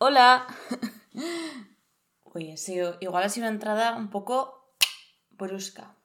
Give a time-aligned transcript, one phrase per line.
[0.00, 0.46] Hola.
[2.22, 2.54] Oye,
[3.00, 4.76] igual ha sido una entrada un poco
[5.30, 5.96] brusca.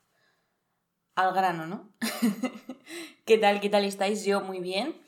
[1.14, 1.94] Al grano, ¿no?
[3.26, 3.62] ¿Qué tal?
[3.62, 4.26] ¿Qué tal estáis?
[4.26, 5.00] Yo muy bien.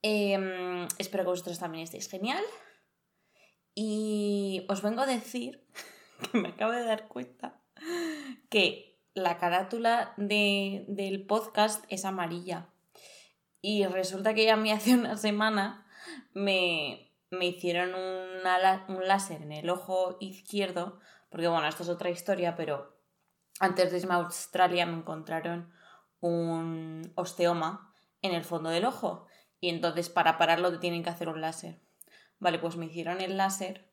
[0.00, 2.42] Em, espero que vosotros también estéis genial.
[3.74, 5.66] Y os vengo a decir
[6.32, 7.60] que me acabo de dar cuenta
[8.48, 12.70] que la carátula del podcast es amarilla.
[13.60, 15.86] Y resulta que ya me hace una semana
[16.32, 21.00] me, me hicieron un láser en el ojo izquierdo,
[21.30, 22.98] porque bueno, esto es otra historia, pero
[23.58, 25.72] antes de irme a Australia me encontraron
[26.20, 29.26] un osteoma en el fondo del ojo
[29.60, 31.80] y entonces para pararlo te tienen que hacer un láser.
[32.38, 33.90] Vale, pues me hicieron el láser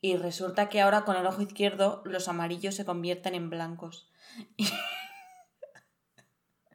[0.00, 4.10] y resulta que ahora con el ojo izquierdo los amarillos se convierten en blancos.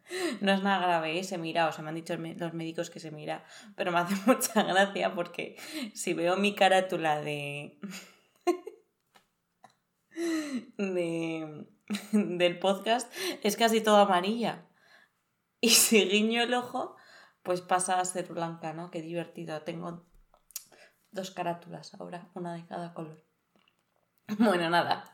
[0.41, 1.23] No es nada grave, ¿eh?
[1.23, 3.43] se mira, o sea, me han dicho los médicos que se mira,
[3.75, 5.57] pero me hace mucha gracia porque
[5.93, 7.79] si veo mi carátula de.
[10.77, 11.65] de
[12.11, 13.11] del podcast,
[13.41, 14.67] es casi todo amarilla.
[15.59, 16.95] Y si guiño el ojo,
[17.41, 18.91] pues pasa a ser blanca, ¿no?
[18.91, 19.63] Qué divertido.
[19.63, 20.05] Tengo
[21.11, 23.25] dos carátulas ahora, una de cada color.
[24.37, 25.05] Bueno, nada.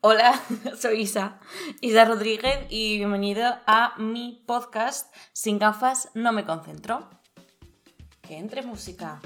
[0.00, 0.40] Hola,
[0.78, 1.40] soy Isa,
[1.80, 7.08] Isa Rodríguez y bienvenido a mi podcast Sin gafas no me concentro.
[8.20, 9.20] Que entre música.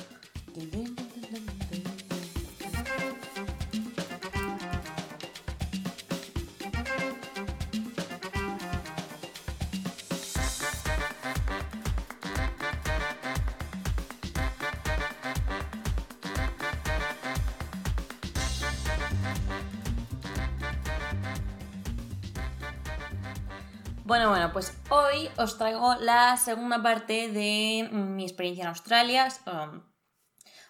[24.12, 29.26] Bueno, bueno, pues hoy os traigo la segunda parte de mi experiencia en Australia.
[29.46, 29.80] Um,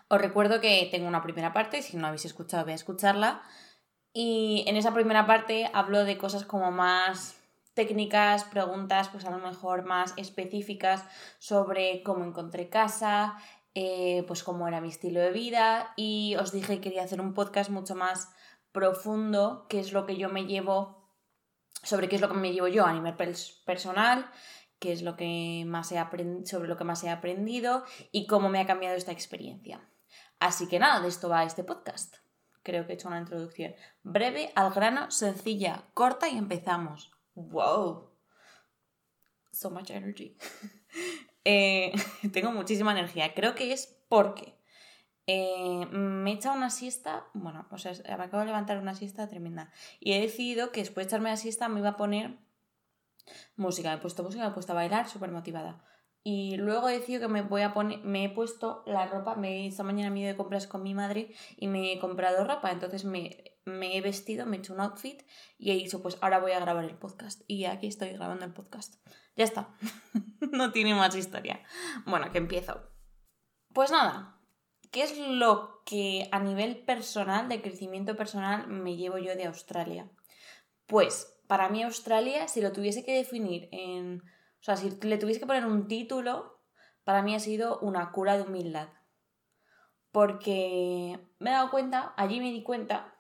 [0.07, 3.43] os recuerdo que tengo una primera parte, si no habéis escuchado, voy a escucharla.
[4.13, 7.35] Y en esa primera parte hablo de cosas como más
[7.75, 11.05] técnicas, preguntas, pues a lo mejor más específicas
[11.41, 13.37] sobre cómo encontré casa,
[13.75, 15.95] eh, pues cómo era mi estilo de vida.
[15.97, 18.29] Y os dije que quería hacer un podcast mucho más
[18.71, 21.02] profundo, que es lo que yo me llevo
[21.83, 23.15] sobre qué es lo que me llevo yo a nivel
[23.65, 24.31] personal,
[24.79, 26.03] qué es lo que más he
[26.45, 29.89] sobre lo que más he aprendido y cómo me ha cambiado esta experiencia.
[30.39, 32.17] Así que nada, de esto va este podcast.
[32.63, 37.13] Creo que he hecho una introducción breve, al grano, sencilla, corta y empezamos.
[37.35, 38.11] ¡Wow!
[39.53, 40.37] So much energy.
[41.45, 41.93] Eh,
[42.33, 43.35] tengo muchísima energía.
[43.35, 44.62] Creo que es porque
[45.27, 49.29] eh, me he echado una siesta, bueno, o sea, me acabo de levantar una siesta
[49.29, 49.71] tremenda.
[50.01, 52.39] Y he decidido que después de echarme la siesta me iba a poner
[53.57, 53.91] música.
[53.91, 55.85] Me he puesto música, me he puesto a bailar, súper motivada.
[56.25, 59.67] Y luego he decidido que me voy a poner, me he puesto la ropa, me,
[59.67, 62.71] esta mañana me he ido de compras con mi madre y me he comprado ropa.
[62.71, 65.23] Entonces me, me he vestido, me he hecho un outfit
[65.59, 67.43] y he dicho, pues ahora voy a grabar el podcast.
[67.49, 68.95] Y aquí estoy grabando el podcast.
[69.37, 69.75] Ya está.
[70.53, 71.61] no tiene más historia.
[72.07, 72.89] Bueno, que empiezo.
[73.73, 74.42] Pues nada,
[74.93, 80.07] ¿Qué es lo que a nivel personal, de crecimiento personal, me llevo yo de Australia?
[80.87, 84.23] Pues para mí Australia, si lo tuviese que definir en...
[84.61, 86.61] O sea, si le tuviese que poner un título,
[87.05, 88.91] para mí ha sido una cura de humildad.
[90.11, 93.15] Porque me he dado cuenta, allí me di cuenta,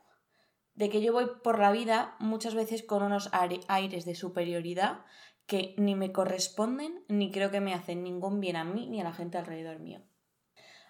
[0.74, 5.06] de que yo voy por la vida muchas veces con unos aires de superioridad
[5.46, 9.04] que ni me corresponden ni creo que me hacen ningún bien a mí ni a
[9.04, 10.02] la gente alrededor mío.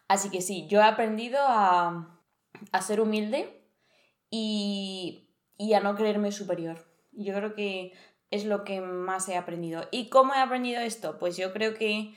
[0.09, 2.21] Así que sí, yo he aprendido a,
[2.81, 3.67] ser humilde
[4.31, 5.29] y,
[5.75, 6.87] a no creerme superior.
[7.13, 7.93] Yo creo que
[8.31, 9.89] es lo que más he aprendido.
[9.91, 11.19] ¿Y cómo he aprendido esto?
[11.19, 12.15] Pues yo creo que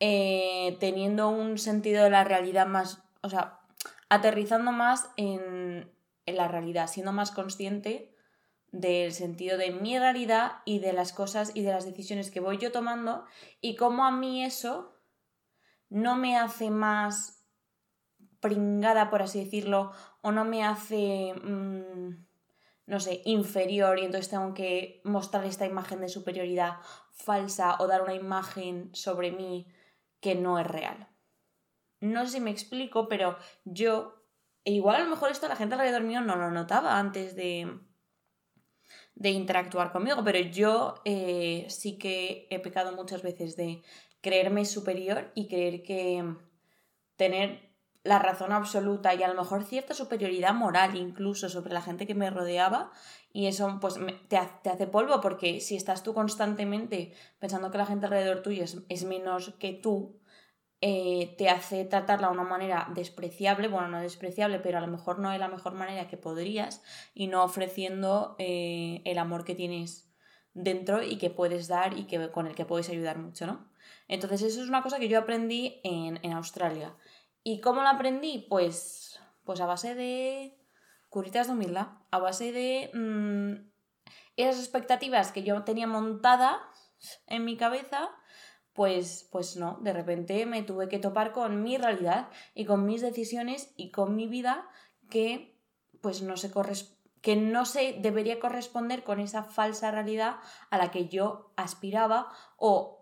[0.00, 3.60] eh, teniendo un sentido de la realidad más, o sea,
[4.08, 5.90] aterrizando más en,
[6.26, 8.14] en la realidad, siendo más consciente
[8.72, 12.58] del sentido de mi realidad y de las cosas y de las decisiones que voy
[12.58, 13.24] yo tomando
[13.60, 14.99] y cómo a mí eso
[15.90, 17.44] no me hace más
[18.40, 19.92] pringada, por así decirlo,
[20.22, 22.26] o no me hace, mm,
[22.86, 26.78] no sé, inferior y entonces tengo que mostrar esta imagen de superioridad
[27.12, 29.66] falsa o dar una imagen sobre mí
[30.20, 31.08] que no es real.
[32.00, 34.24] No sé si me explico, pero yo,
[34.64, 37.78] e igual a lo mejor esto la gente alrededor mío no lo notaba antes de,
[39.14, 43.82] de interactuar conmigo, pero yo eh, sí que he pecado muchas veces de
[44.20, 46.24] creerme superior y creer que
[47.16, 47.70] tener
[48.02, 52.14] la razón absoluta y a lo mejor cierta superioridad moral incluso sobre la gente que
[52.14, 52.92] me rodeaba
[53.32, 58.06] y eso pues te, hace polvo porque si estás tú constantemente pensando que la gente
[58.06, 60.18] alrededor tuyo es, menos que tú,
[60.80, 65.18] eh, te hace tratarla de una manera despreciable, bueno, no despreciable, pero a lo mejor
[65.18, 66.82] no de la mejor manera que podrías
[67.12, 70.10] y no ofreciendo eh, el amor que tienes
[70.54, 73.69] dentro y que puedes dar y que, con el que puedes ayudar mucho, ¿no?
[74.10, 76.96] Entonces eso es una cosa que yo aprendí en, Australia.
[77.44, 78.44] ¿Y cómo la aprendí?
[78.50, 80.58] Pues, pues a base de
[81.08, 83.70] curitas de humildad, a base de mm,
[84.36, 86.56] esas expectativas que yo tenía montadas
[87.28, 88.10] en mi cabeza
[88.72, 93.02] pues, pues no, de repente me tuve que topar con mi realidad y con mis
[93.02, 94.68] decisiones y con mi vida
[95.08, 95.60] que
[96.00, 96.50] pues no se
[97.20, 100.36] que no se debería corresponder con esa falsa realidad
[100.70, 102.99] a la que yo aspiraba o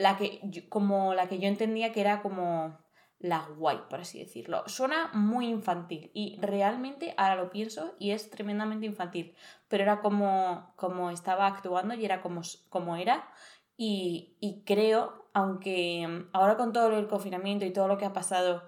[0.00, 2.78] la que como la que yo entendía que era como
[3.18, 4.66] la guay, por así decirlo.
[4.66, 9.36] Suena muy infantil y realmente ahora lo pienso y es tremendamente infantil,
[9.68, 13.28] pero era como, como estaba actuando y era como, como era
[13.76, 18.62] y, y creo aunque ahora con todo el confinamiento y todo lo que ha pasado,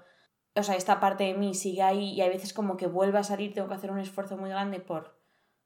[0.55, 3.25] o sea, esta parte de mí sigue ahí y a veces como que vuelve a
[3.25, 5.19] salir, tengo que hacer un esfuerzo muy grande por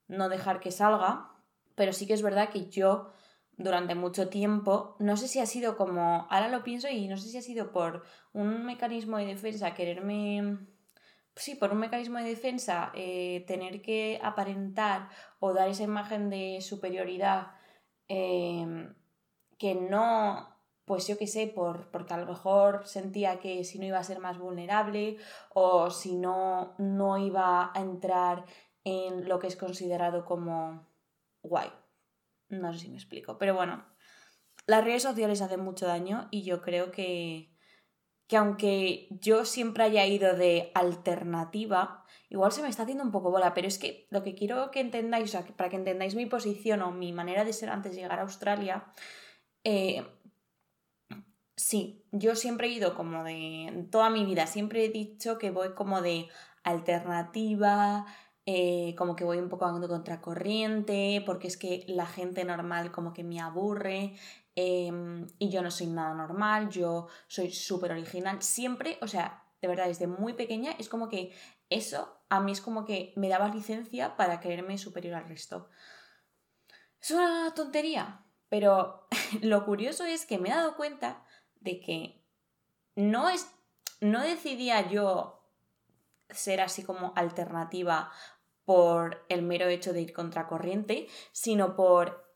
[0.07, 1.33] no dejar que salga,
[1.75, 3.11] pero sí que es verdad que yo
[3.56, 7.29] durante mucho tiempo, no sé si ha sido como, ahora lo pienso y no sé
[7.29, 10.58] si ha sido por un mecanismo de defensa, quererme,
[11.35, 15.08] sí, por un mecanismo de defensa, eh, tener que aparentar
[15.41, 17.53] o dar esa imagen de superioridad
[18.08, 18.88] eh,
[19.58, 20.56] que no
[20.87, 24.05] pues yo qué sé, por, porque a lo mejor sentía que si no iba a
[24.05, 25.19] ser más vulnerable
[25.53, 28.44] o si no, no iba a entrar
[28.85, 30.87] en lo que es considerado como
[31.43, 31.70] guay.
[32.48, 33.84] No sé si me explico, pero bueno,
[34.66, 37.52] las redes sociales hacen mucho daño y yo creo que,
[38.28, 43.31] que aunque yo siempre haya ido de alternativa, igual se me está haciendo un poco
[43.31, 46.93] bola, pero es que lo que quiero que entendáis, para que entendáis mi posición o
[46.93, 48.84] mi manera de ser antes de llegar a Australia,
[49.64, 50.04] eh,
[51.56, 55.75] Sí, yo siempre he ido como de, toda mi vida, siempre he dicho que voy
[55.75, 56.28] como de
[56.62, 58.04] alternativa,
[58.48, 63.12] eh, como que voy un poco a contracorriente, porque es que la gente normal como
[63.12, 64.16] que me aburre
[64.54, 69.66] em, y yo no soy nada normal, yo soy súper original, siempre, o sea, de
[69.66, 71.34] verdad, desde muy pequeña es como que
[71.70, 75.69] eso a mí es como que me daba licencia para creerme superior al resto.
[77.00, 79.08] Es una tontería, pero
[79.43, 81.25] lo curioso es que me he dado cuenta
[81.60, 82.25] de que
[82.94, 83.50] no es.
[84.00, 85.32] no decidía yo
[86.31, 88.10] ser así como alternativa
[88.67, 92.27] por el mero hecho de ir contracorriente, sino por.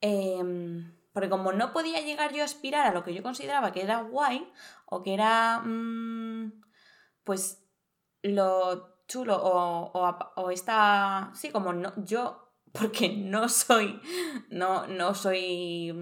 [0.00, 3.82] Em, porque como no podía llegar yo a aspirar a lo que yo consideraba que
[3.82, 4.50] era guay,
[4.86, 5.60] o que era.
[5.60, 6.62] Mm,
[7.24, 7.62] pues
[8.22, 10.50] lo chulo, o, o, o.
[11.34, 11.92] Sí, como no.
[12.04, 12.40] Yo.
[12.72, 14.00] Porque no soy.
[14.48, 15.92] No, no soy.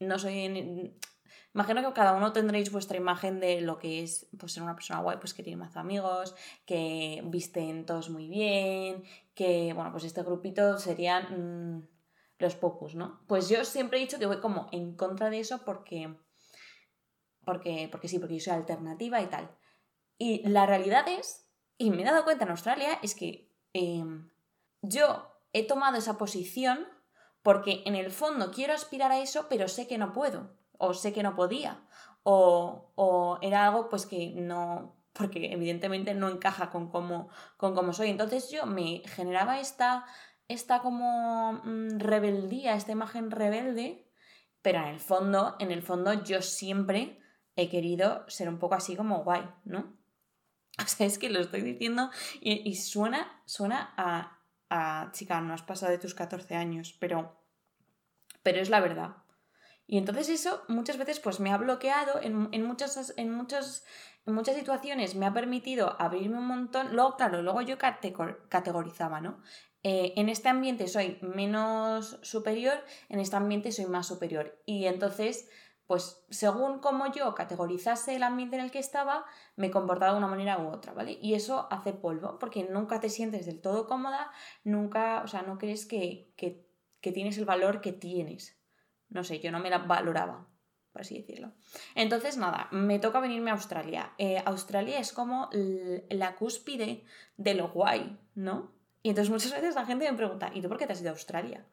[0.00, 0.96] No soy
[1.58, 5.00] Imagino que cada uno tendréis vuestra imagen de lo que es pues, ser una persona
[5.00, 9.02] guay, pues que tiene más amigos, que visten todos muy bien,
[9.34, 11.24] que, bueno, pues este grupito serían
[11.74, 11.88] mm,
[12.38, 13.24] los pocos, ¿no?
[13.26, 16.16] Pues yo siempre he dicho que voy como en contra de eso porque,
[17.44, 19.50] porque, porque sí, porque yo soy alternativa y tal.
[20.16, 24.30] Y la realidad es, y me he dado cuenta en Australia, es que em,
[24.80, 26.86] yo he tomado esa posición
[27.42, 31.12] porque en el fondo quiero aspirar a eso, pero sé que no puedo o sé
[31.12, 31.82] que no podía,
[32.22, 38.10] o, era algo pues que no, porque evidentemente no encaja con cómo, con soy.
[38.10, 40.04] Entonces yo me generaba esta,
[40.48, 44.10] esta como mm, rebeldía, esta imagen rebelde,
[44.62, 47.18] pero en el fondo, en el fondo yo siempre
[47.56, 49.96] he querido ser un poco así como guay, ¿no?
[50.80, 52.08] O sea, es que lo estoy diciendo
[52.40, 54.38] y, suena, suena a,
[54.70, 57.42] a, chica, no has pasado de tus 14 años, pero,
[58.44, 59.16] pero es la verdad.
[59.90, 64.54] Y entonces eso muchas veces pues me ha bloqueado en, en, muchas, en, en muchas
[64.54, 66.94] situaciones, me ha permitido abrirme un montón.
[66.94, 69.40] Luego, claro, luego yo categorizaba, ¿no?
[69.82, 72.74] Eh, en este ambiente soy menos superior,
[73.08, 74.60] en este ambiente soy más superior.
[74.66, 75.48] Y entonces,
[75.86, 79.24] pues según como yo categorizase el ambiente en el que estaba,
[79.56, 81.18] me comportaba de una manera u otra, ¿vale?
[81.22, 84.30] Y eso hace polvo, porque nunca te sientes del todo cómoda,
[84.64, 86.68] nunca, o sea, no crees que, que,
[87.00, 88.57] que tienes el valor que tienes,
[89.10, 90.46] no sé, yo no me la valoraba,
[90.92, 91.52] por así decirlo.
[91.94, 94.12] Entonces, nada, me toca venirme a Australia.
[94.18, 95.50] Eh, Australia es como
[96.10, 97.04] la cúspide
[97.36, 98.72] de lo guay, ¿no?
[99.02, 101.10] Y entonces muchas veces la gente me pregunta, ¿y tú por qué te has ido
[101.10, 101.64] a Australia?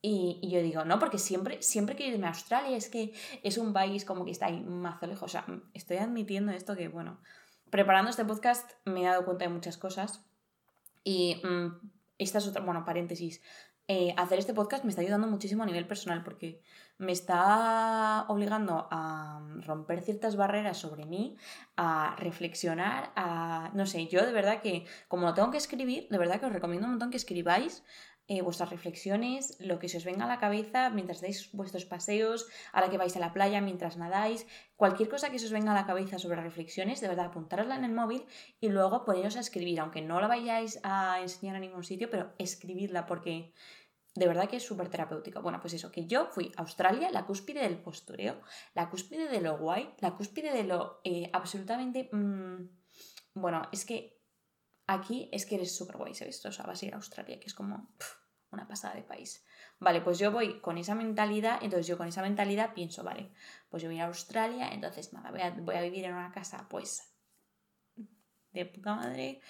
[0.00, 3.72] Y, yo digo, no, porque siempre, siempre quiero irme a Australia, es que es un
[3.72, 5.22] país como que está ahí más lejos.
[5.22, 5.44] O sea,
[5.74, 7.18] estoy admitiendo esto que, bueno,
[7.70, 10.24] preparando este podcast me he dado cuenta de muchas cosas.
[11.02, 13.42] Y mm, esta es otra, bueno, paréntesis,
[13.88, 16.60] eh, hacer este podcast me está ayudando muchísimo a nivel personal porque
[16.98, 21.36] me está obligando a romper ciertas barreras sobre mí,
[21.76, 23.70] a reflexionar, a...
[23.72, 26.52] no sé, yo de verdad que como lo tengo que escribir, de verdad que os
[26.52, 27.82] recomiendo un montón que escribáis
[28.28, 32.46] eh, vuestras reflexiones, lo que se os venga a la cabeza mientras dais vuestros paseos,
[32.72, 35.72] a la que vais a la playa, mientras nadáis, cualquier cosa que se os venga
[35.72, 38.26] a la cabeza sobre reflexiones, de verdad apuntárosla en el móvil
[38.60, 42.34] y luego poneros a escribir, aunque no la vayáis a enseñar a ningún sitio, pero
[42.38, 43.54] escribirla porque
[44.14, 45.40] de verdad que es súper terapéutico.
[45.40, 48.40] Bueno, pues eso, que yo fui a Australia, la cúspide del postureo,
[48.74, 52.10] la cúspide de lo guay, la cúspide de lo eh, absolutamente...
[52.12, 52.68] Mm,
[53.34, 54.17] bueno, es que
[54.88, 56.44] aquí es que eres súper guay, ¿sabes?
[56.44, 57.94] O sea, vas a ir a Australia, que es como
[58.50, 59.44] una pasada de país.
[59.78, 63.30] Vale, pues yo voy con esa mentalidad, entonces yo con esa mentalidad pienso, vale,
[63.68, 66.32] pues yo voy a ir a Australia, entonces nada, voy a, a vivir en una
[66.32, 67.14] casa, pues,
[68.50, 69.40] de puta madre,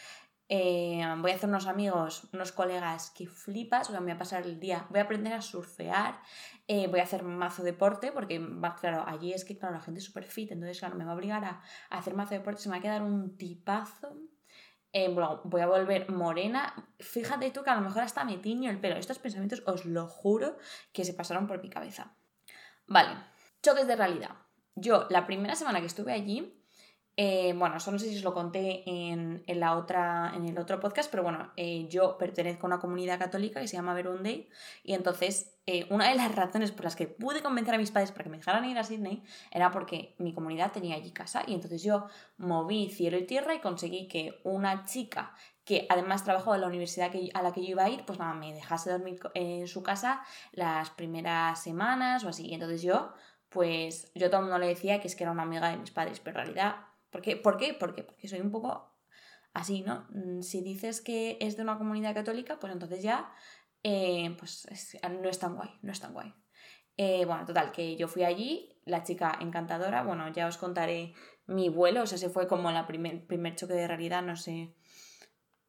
[0.50, 4.18] eh, voy a hacer unos amigos, unos colegas que flipas, o sea, me voy a
[4.18, 6.21] pasar el día, voy a aprender a surfear,
[6.66, 8.40] eh, voy a hacer mazo deporte, porque,
[8.80, 11.14] claro, allí es que, claro, la gente es súper fit, entonces, claro, me va a
[11.14, 14.16] obligar a, hacer mazo deporte, se me va a quedar un tipazo.
[14.92, 16.75] Bueno, voy a volver morena.
[16.99, 18.97] Fíjate tú que a lo mejor hasta me tiño el pelo.
[18.97, 20.57] Estos pensamientos, os lo juro,
[20.92, 22.16] que se pasaron por mi cabeza.
[22.87, 23.11] Vale,
[23.62, 24.37] choques de realidad.
[24.75, 26.57] Yo, la primera semana que estuve allí,
[27.20, 30.78] eh, bueno, eso no sé si os lo conté en, la otra, en el otro
[30.78, 34.48] podcast, pero bueno, eh, yo pertenezco a una comunidad católica que se llama Verunday
[34.84, 38.12] y entonces eh, una de las razones por las que pude convencer a mis padres
[38.12, 41.54] para que me dejaran ir a Sydney era porque mi comunidad tenía allí casa y
[41.54, 42.06] entonces yo
[42.37, 45.34] moví cielo y tierra y conseguí que una chica
[45.64, 48.32] que además trabajaba en la universidad a la que yo iba a ir, pues nada,
[48.34, 50.22] me dejase dormir en su casa
[50.52, 52.46] las primeras semanas o así.
[52.46, 53.12] Y entonces yo,
[53.48, 55.90] pues yo todo el mundo le decía que es que era una amiga de mis
[55.90, 56.88] padres, pero en realidad
[57.18, 57.37] ¿Por qué?
[57.37, 57.75] ¿Por qué?
[57.75, 58.92] Porque, porque soy un poco
[59.52, 60.06] así, ¿no?
[60.10, 63.32] Mm, si dices que es de una comunidad católica, pues entonces ya
[63.82, 64.68] eh, pues
[65.10, 66.32] no es tan guay, no es tan guay.
[66.96, 71.14] Eh, bueno, total, que yo fui allí, la chica encantadora, bueno, ya os contaré
[71.46, 74.75] mi vuelo, o sea, se fue como el primer, primer choque de realidad, no sé.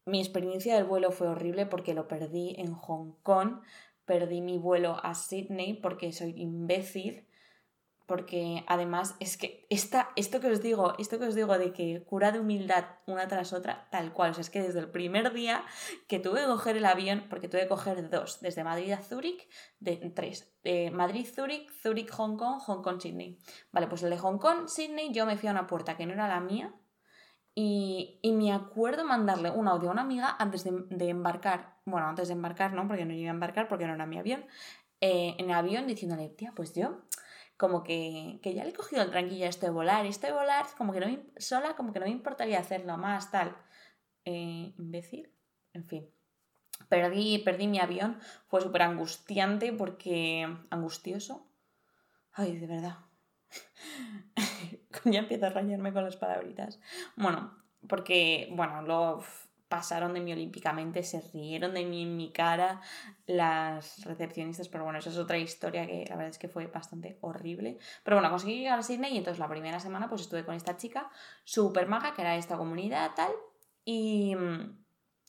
[0.05, 3.61] Mi experiencia del vuelo fue horrible porque lo perdí en Hong Kong,
[4.05, 7.27] perdí mi vuelo a Sydney porque soy imbécil
[8.09, 12.03] porque además es que esta, esto que os digo, esto que os digo de que
[12.07, 15.31] cura de humildad una tras otra, tal cual, o sea, es que desde el primer
[15.31, 15.63] día
[16.07, 19.47] que tuve que coger el avión, porque tuve que coger dos, desde Madrid a Zúrich,
[19.79, 23.37] de tres, de Madrid, Zúrich, Zúrich, Hong Kong, Hong Kong, Sydney.
[23.71, 26.13] Vale, pues el de Hong Kong, Sydney, yo me fui a una puerta que no
[26.13, 26.73] era la mía,
[27.53, 32.33] y, me acuerdo mandarle un audio a una amiga antes de, embarcar, bueno, antes de
[32.33, 34.45] embarcar, no, porque no iba a embarcar porque no era mi avión,
[34.99, 37.03] eh, en el avión diciéndole, tía, pues yo
[37.59, 40.33] como que, ya le he cogido el tranquillo a esto de volar, y esto de
[40.33, 43.53] volar, como que no me, sola, como que no me importaría hacerlo más, tal.
[44.23, 45.29] Eh, imbécil,
[45.73, 46.09] en fin.
[46.87, 50.47] Perdí, perdí mi avión, fue súper angustiante porque...
[50.69, 51.51] angustioso.
[52.31, 52.99] Ay, de verdad.
[55.03, 56.79] ya empiezo a rayarme con las palabritas.
[57.17, 59.21] Bueno, porque, bueno, lo
[59.69, 62.81] pasaron de mí olímpicamente, se rieron de mí en mi cara
[63.27, 67.17] las recepcionistas, pero bueno, eso es otra historia que la verdad es que fue bastante
[67.21, 67.77] horrible.
[68.03, 70.75] Pero bueno, conseguí llegar a Sydney y entonces la primera semana pues estuve con esta
[70.75, 71.09] chica
[71.43, 73.31] súper maja, que era de esta comunidad tal,
[73.85, 74.35] y,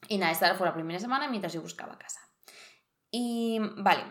[0.09, 2.21] y nada, esta fue la primera semana mientras yo buscaba casa.
[3.11, 4.05] Y vale,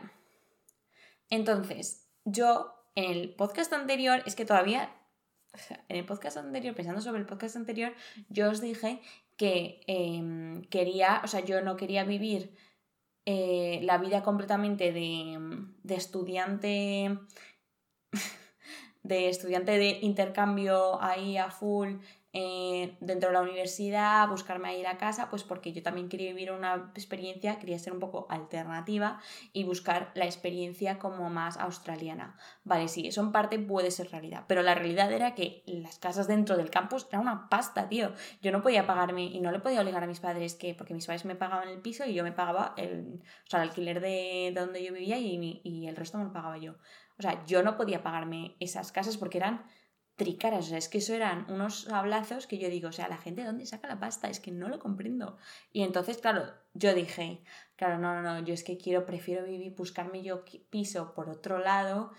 [1.29, 4.93] entonces yo en el podcast anterior es que todavía
[5.87, 7.93] en el podcast anterior, pensando sobre el podcast anterior,
[8.29, 9.01] yo os dije
[9.39, 12.53] que em, quería, o sea, yo no quería vivir
[13.25, 15.39] eh, la vida completamente de,
[15.81, 17.17] de estudiante
[19.03, 21.95] de estudiante de intercambio ahí a full
[22.31, 26.29] eh, dentro de la universidad, buscarme a ir a casa, pues porque yo también quería
[26.29, 29.19] vivir una experiencia, quería ser un poco alternativa
[29.51, 32.37] y buscar la experiencia como más australiana.
[32.63, 36.27] Vale, sí, eso en parte puede ser realidad, pero la realidad era que las casas
[36.27, 38.13] dentro del campus era una pasta, tío.
[38.41, 41.07] Yo no podía pagarme y no le podía obligar a mis padres que, porque mis
[41.07, 44.51] padres me pagaban el piso y yo me pagaba el, o sea, el alquiler de,
[44.55, 46.75] donde yo vivía y, y el resto me lo pagaba yo.
[47.17, 49.65] O sea, yo no podía pagarme esas casas porque eran
[50.19, 50.65] tricaras.
[50.65, 53.43] O sea, es que eso eran unos hablazos que yo digo, o sea, la gente,
[53.43, 54.29] ¿dónde saca la pasta?
[54.29, 55.37] Es que no lo comprendo.
[55.73, 56.43] Y entonces, claro,
[56.75, 57.41] yo dije,
[57.75, 61.57] claro, no, no, no, yo es que quiero, prefiero vivir, buscarme yo piso por otro
[61.57, 62.11] lado,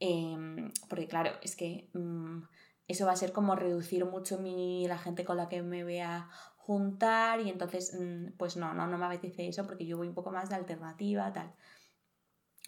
[0.00, 2.42] em, porque claro, es que mm,
[2.88, 6.00] eso va a ser como reducir mucho mi, la gente con la que me voy
[6.00, 10.08] a juntar y entonces, mm, pues no, no, no me apetece eso porque yo voy
[10.08, 11.54] un poco más de alternativa, tal.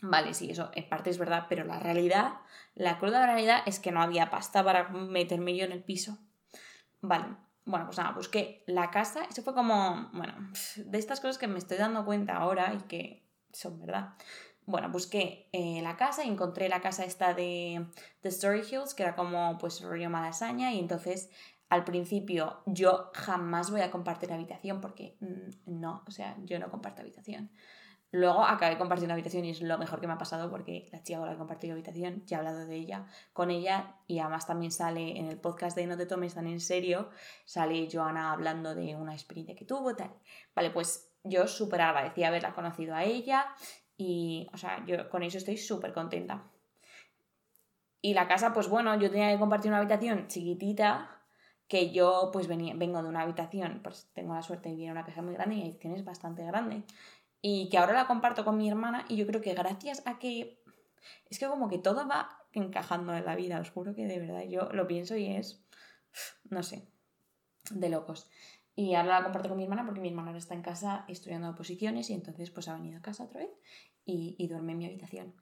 [0.03, 2.35] Vale, sí, eso en parte es verdad, pero la realidad,
[2.75, 6.19] la cruda realidad es que no había pasta para meterme yo en el piso.
[7.01, 10.35] Vale, bueno, pues nada, busqué la casa, eso fue como, bueno,
[10.77, 14.15] de estas cosas que me estoy dando cuenta ahora y que son verdad.
[14.67, 17.87] Bueno, busqué eh, la casa y encontré la casa esta de
[18.21, 21.31] The Story Hills, que era como pues rollo malasaña, y entonces
[21.69, 26.71] al principio yo jamás voy a compartir habitación porque mm, no, o sea, yo no
[26.71, 27.51] comparto habitación.
[28.17, 31.19] Luego acabé compartiendo habitación y es lo mejor que me ha pasado porque la chica
[31.19, 33.05] con la que compartido habitación, ya he hablado de ella,
[33.35, 36.61] con ella y además también sale en el podcast de No te tomes tan en
[36.61, 37.11] serio,
[37.45, 40.15] sale Joana hablando de una experiencia que tuvo, tal.
[40.55, 43.49] Vale, pues yo súper agradecida haberla conocido a ella
[43.99, 46.43] y, o sea, yo con eso estoy súper contenta.
[48.01, 51.17] Y la casa, pues bueno, yo tenía que compartir una habitación chiquitita
[51.69, 54.93] que yo pues venía, vengo de una habitación, pues tengo la suerte de vivir en
[54.93, 56.85] una casa muy grande y la habitación es bastante grande.
[57.43, 60.63] Y que ahora la comparto con mi hermana y yo creo que gracias a que...
[61.31, 64.43] Es que como que todo va encajando en la vida, os juro que de verdad
[64.49, 65.65] yo lo pienso y es...
[66.45, 66.89] No sé,
[67.71, 68.29] de locos.
[68.75, 71.49] Y ahora la comparto con mi hermana porque mi hermana ahora está en casa estudiando
[71.49, 73.51] oposiciones y entonces pues ha venido a casa otra vez
[74.05, 75.35] y, y duerme en mi habitación.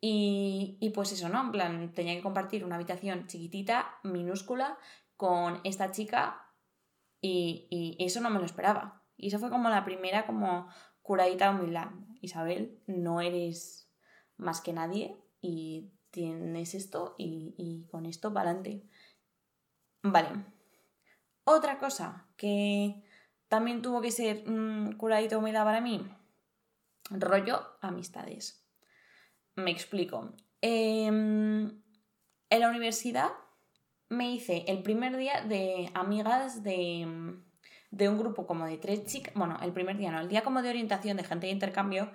[0.00, 1.40] Y, y, pues eso, ¿no?
[1.40, 4.78] En plan, tenía que compartir una habitación chiquitita, minúscula,
[5.16, 6.40] con esta chica
[7.20, 9.02] y, y, eso no me lo esperaba.
[9.16, 10.68] Y eso fue como la primera como
[11.08, 11.88] curadita humildad.
[12.20, 13.88] Isabel, no eres
[14.36, 18.86] más que nadie y tienes esto y, y con esto para adelante.
[20.02, 20.28] Vale.
[21.44, 23.02] Otra cosa que
[23.48, 26.06] también tuvo que ser un curadita humildad para mí.
[27.08, 28.62] Rollo amistades.
[29.54, 30.34] Me explico.
[30.60, 31.82] Em,
[32.50, 33.30] en la universidad
[34.10, 37.40] me hice el primer día de amigas de,
[37.90, 40.70] un grupo como de tres chicas, bueno, el primer día no, el día como de
[40.70, 42.10] orientación de gente de intercambio,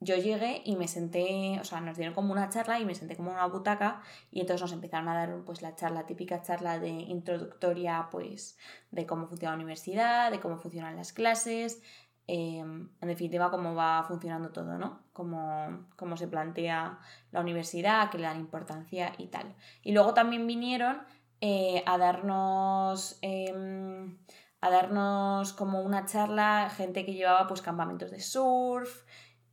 [0.00, 3.16] yo llegué y me senté, o sea, nos dieron como una charla y me senté
[3.16, 6.90] como una butaca y entonces nos empezaron a dar pues la charla, típica charla de
[6.90, 8.58] introductoria pues
[8.90, 11.82] de cómo funciona la universidad, de cómo funcionan las clases,
[12.26, 15.00] em, en definitiva cómo va funcionando todo, ¿no?
[15.12, 16.98] Cómo, cómo se plantea
[17.32, 19.54] la universidad, qué le dan importancia y tal.
[19.82, 21.02] Y luego también vinieron
[21.40, 23.18] eh, a darnos.
[23.22, 24.18] Em,
[24.64, 29.04] a darnos como una charla, gente que llevaba pues campamentos de surf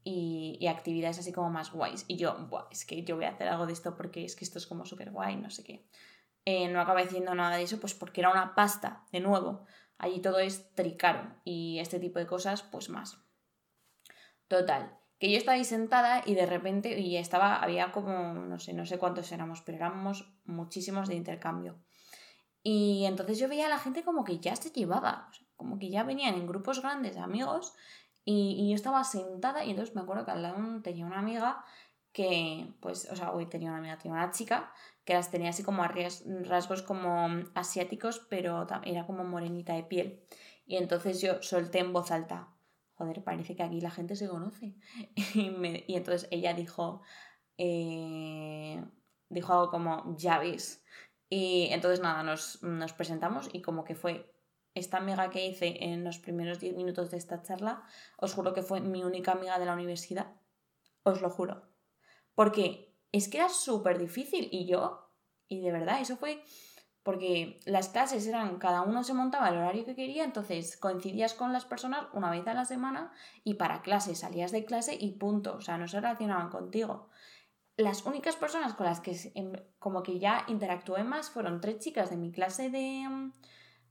[0.05, 2.05] y, actividades así como más guays.
[2.07, 4.57] Y yo, es que yo voy a hacer algo de esto porque es que esto
[4.57, 5.85] es como súper guay, no sé qué.
[6.45, 9.65] Eh, no acabé diciendo nada de eso, pues porque era una pasta, de nuevo.
[9.97, 13.21] Allí todo es tricaro y este tipo de cosas, pues más.
[14.47, 18.71] Total, que yo estaba ahí sentada y de repente, y estaba, había como, no sé,
[18.71, 21.83] no sé cuántos éramos, pero éramos muchísimos de intercambio.
[22.63, 26.03] Y entonces yo veía a la gente como que ya se llevaba, como que ya
[26.03, 27.73] venían en grupos grandes de amigos
[28.23, 31.63] y, yo estaba sentada y entonces me acuerdo que al lado tenía una amiga
[32.11, 34.71] que, pues, o sea, hoy tenía una amiga, tenía una chica
[35.05, 35.83] que las tenía así como
[36.43, 40.23] rasgos como asiáticos, pero era como morenita de piel.
[40.65, 42.49] Y entonces yo solté en voz alta,
[42.95, 44.75] joder, parece que aquí la gente se conoce.
[45.15, 47.01] y, entonces ella dijo,
[47.57, 48.83] eh,
[49.29, 50.83] dijo algo como, ya ves.
[51.33, 54.29] Y entonces nada, nos, nos, presentamos y como que fue
[54.73, 57.83] esta amiga que hice en los primeros 10 minutos de esta charla,
[58.17, 60.33] os juro que fue mi única amiga de la universidad.
[61.03, 61.63] Os lo juro.
[62.35, 65.09] Porque es que era súper difícil y yo,
[65.47, 66.43] y de verdad, eso fue
[67.01, 71.53] porque las clases eran, cada uno se montaba el horario que quería, entonces coincidías con
[71.53, 73.13] las personas una vez a la semana
[73.45, 77.07] y para clase salías de clase y punto, o sea, no se relacionaban contigo.
[77.81, 82.11] Las únicas personas con las que em, como que ya interactué más fueron tres chicas
[82.11, 83.31] de mi clase de, mm,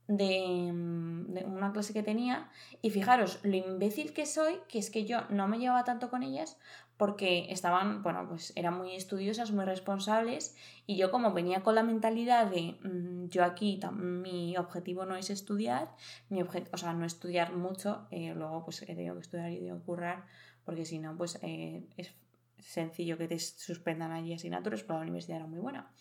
[0.07, 2.49] de, mm, de, una clase que tenía.
[2.81, 6.23] Y fijaros lo imbécil que soy, que es que yo no me llevaba tanto con
[6.23, 6.57] ellas
[6.95, 10.55] porque estaban, bueno, pues eran muy estudiosas, muy responsables.
[10.87, 15.29] Y yo como venía con la mentalidad de mm, yo aquí mi objetivo no es
[15.29, 15.93] estudiar,
[16.29, 19.57] mi o sea, no estudiar mucho, eh, luego pues he tenido que estudiar y he
[19.57, 20.23] tenido que currar
[20.63, 22.13] porque si no pues eh, es
[22.61, 25.93] sencillo que te suspendan allí asignaturas, pero la universidad era muy buena.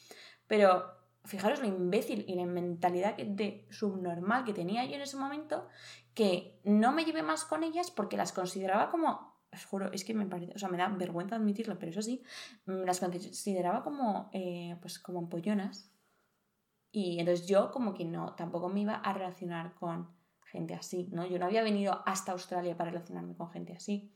[0.47, 0.85] Pero
[1.25, 5.67] fijaros lo imbécil y la mentalidad de subnormal que tenía yo en ese momento,
[6.15, 10.15] que no me llevé más con ellas porque las consideraba como os juro, es que
[10.15, 12.23] me parece, o sea, me da vergüenza admitirlo, pero eso sí,
[12.67, 15.91] mm, las consideraba como, eh, pues, como ampollonas.
[16.93, 20.09] Y entonces yo como que no, tampoco me iba a relacionar con
[20.45, 21.27] gente así, ¿no?
[21.27, 24.13] Yo no había venido hasta Australia para relacionarme con gente así.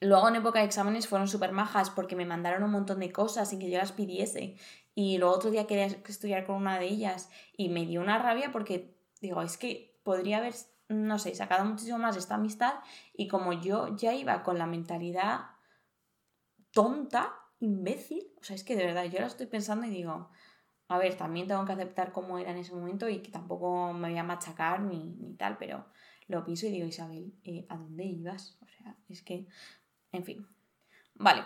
[0.00, 3.50] Luego en época de exámenes fueron súper majas porque me mandaron un montón de cosas
[3.50, 4.56] sin que yo las pidiese.
[4.94, 8.50] Y luego otro día quería estudiar con una de ellas y me dio una rabia
[8.50, 10.54] porque digo, es que podría haber
[10.90, 12.74] no sé, sacado muchísimo más esta amistad
[13.14, 15.42] y como yo ya iba con la mentalidad
[16.72, 20.30] tonta, imbécil, o sea, es que de verdad yo ahora estoy pensando y digo,
[20.88, 24.10] a ver, también tengo que aceptar cómo era en ese momento y que tampoco me
[24.10, 25.86] voy a machacar ni, ni tal, pero
[26.26, 28.58] lo pienso y digo, Isabel, eh, ¿a dónde ibas?
[28.60, 29.46] O sea, es que,
[30.12, 30.48] en fin.
[31.14, 31.44] Vale,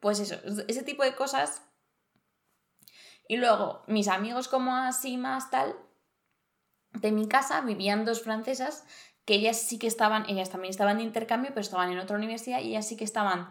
[0.00, 0.36] pues eso,
[0.68, 1.62] ese tipo de cosas.
[3.28, 5.74] Y luego, mis amigos como así más tal,
[6.92, 8.84] de mi casa vivían dos francesas
[9.24, 12.60] que ellas sí que estaban, ellas también estaban de intercambio, pero estaban en otra universidad
[12.60, 13.48] y ellas sí que estaban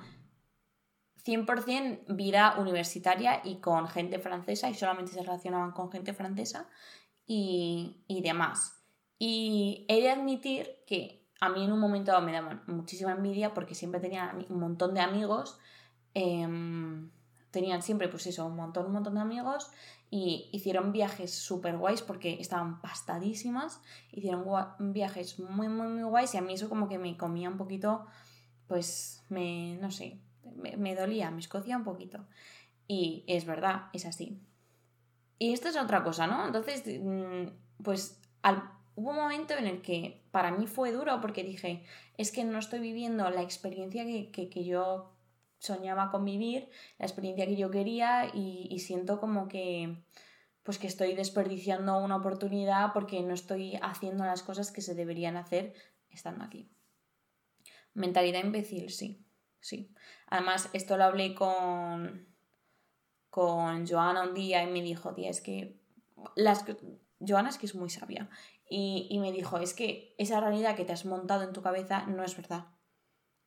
[1.25, 6.69] 100% vida universitaria y con gente francesa y solamente se relacionaban con gente francesa
[7.25, 8.81] y, y demás.
[9.19, 13.75] Y he de admitir que a mí en un momento me daban muchísima envidia porque
[13.75, 15.59] siempre tenía un montón de amigos.
[16.13, 17.09] Em,
[17.51, 19.69] tenían siempre, pues eso, un montón, un montón de amigos
[20.09, 23.81] y hicieron viajes súper guays porque estaban pastadísimas.
[24.11, 24.45] Hicieron
[24.79, 28.05] viajes muy, muy, muy guays y a mí eso como que me comía un poquito,
[28.67, 30.19] pues me, no sé,
[30.77, 32.25] me, dolía, me escocía un poquito.
[32.87, 34.39] Y es verdad, es así.
[35.37, 36.45] Y esto es otra cosa, ¿no?
[36.45, 41.43] Entonces, mm, pues al, hubo un momento en el que para mí fue duro porque
[41.43, 41.83] dije,
[42.17, 45.11] es que no estoy viviendo la experiencia que, yo
[45.59, 50.03] soñaba con vivir, la experiencia que yo quería y, siento como que
[50.63, 55.37] pues que estoy desperdiciando una oportunidad porque no estoy haciendo las cosas que se deberían
[55.37, 55.75] hacer
[56.09, 56.71] estando aquí.
[57.93, 59.23] Mentalidad imbécil, sí,
[59.59, 59.93] sí.
[60.25, 62.25] Además, esto lo hablé con,
[63.29, 65.75] con Joana un día y me dijo, tía, es que
[66.35, 66.65] las...
[67.19, 68.27] Joana es que es muy sabia
[68.67, 72.23] y, me dijo, es que esa realidad que te has montado en tu cabeza no
[72.23, 72.65] es verdad.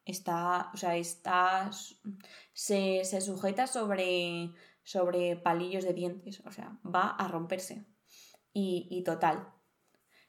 [0.04, 1.70] Está, o sea, está,
[2.52, 4.52] se, sujeta sobre,
[4.82, 7.84] sobre palillos de dientes, o sea, va a romperse.
[8.52, 9.52] Y, y total.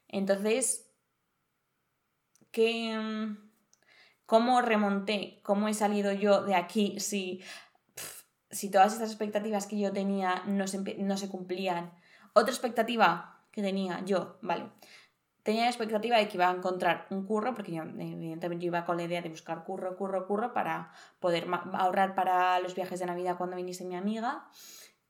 [0.08, 0.92] Entonces,
[2.50, 3.36] ¿qué,
[4.26, 5.40] ¿cómo remonté?
[5.42, 7.42] ¿Cómo he salido yo de aquí si,
[8.50, 10.64] si todas estas expectativas que yo tenía no
[10.98, 11.92] no se cumplían?
[12.34, 14.70] Otra expectativa que tenía yo, vale,
[15.42, 18.84] tenía la expectativa de que iba a encontrar un curro, porque yo, evidentemente yo iba
[18.84, 23.06] con la idea de buscar curro, curro, curro para poder ahorrar para los viajes de
[23.06, 24.48] Navidad cuando viniese mi amiga,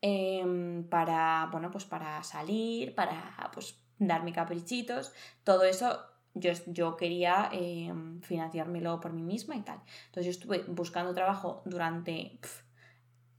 [0.00, 5.12] em, para, bueno, pues para salir, para, pues, darme caprichitos,
[5.44, 6.00] todo eso
[6.34, 9.80] yo, yo quería em, financiármelo por mí misma y tal.
[10.06, 12.38] Entonces yo estuve buscando trabajo durante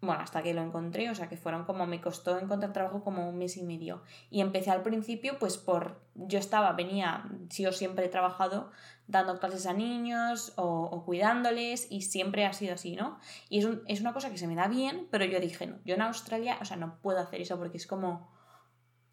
[0.01, 3.29] bueno, hasta que lo encontré, o sea que fueron como, me costó encontrar trabajo como
[3.29, 4.01] un mes y medio.
[4.31, 8.71] Y empecé al principio, pues por, yo estaba, venía, sí o siempre he trabajado
[9.07, 13.19] dando clases a niños o, cuidándoles y siempre ha sido así, ¿no?
[13.49, 15.93] Y es, es una cosa que se me da bien, pero yo dije, no, yo
[15.93, 18.31] en Australia, o sea, no puedo hacer eso porque es como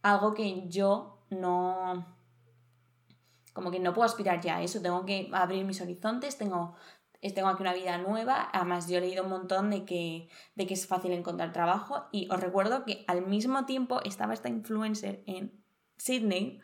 [0.03, 2.07] algo que yo no,
[3.53, 6.77] como que no puedo aspirar ya a eso, tengo que abrir mis horizontes, tengo
[7.35, 10.75] tengo aquí una vida nueva, además yo he leído un montón de que, de que
[10.75, 15.63] es fácil encontrar trabajo y os recuerdo que al mismo tiempo estaba esta influencer en
[15.97, 16.61] Sydney,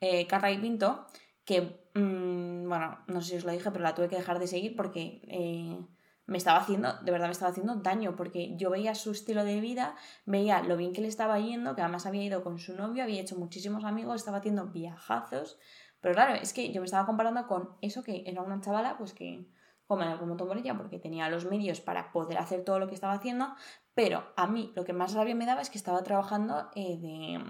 [0.00, 1.06] eh, Carra Pinto,
[1.44, 4.46] que, mm, bueno, no sé si os lo dije, pero la tuve que dejar de
[4.46, 5.84] seguir porque eh,
[6.26, 9.60] me estaba haciendo, de verdad me estaba haciendo daño, porque yo veía su estilo de
[9.60, 13.02] vida, veía lo bien que le estaba yendo, que además había ido con su novio,
[13.04, 15.58] había hecho muchísimos amigos, estaba haciendo viajazos,
[16.00, 19.12] pero claro, es que yo me estaba comparando con eso que era una chavala, pues
[19.12, 19.48] que
[19.86, 23.54] como en algún porque tenía los medios para poder hacer todo lo que estaba haciendo,
[23.94, 27.40] pero a mí lo que más rabia me daba es que estaba trabajando eh, de,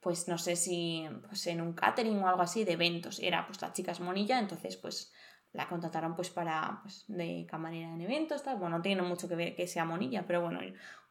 [0.00, 3.60] pues no sé si pues en un catering o algo así de eventos, era pues
[3.62, 5.12] la chica es monilla, entonces pues
[5.52, 9.34] la contrataron pues para pues, de camarera en eventos, tal, bueno, no tiene mucho que
[9.34, 10.60] ver que sea monilla, pero bueno,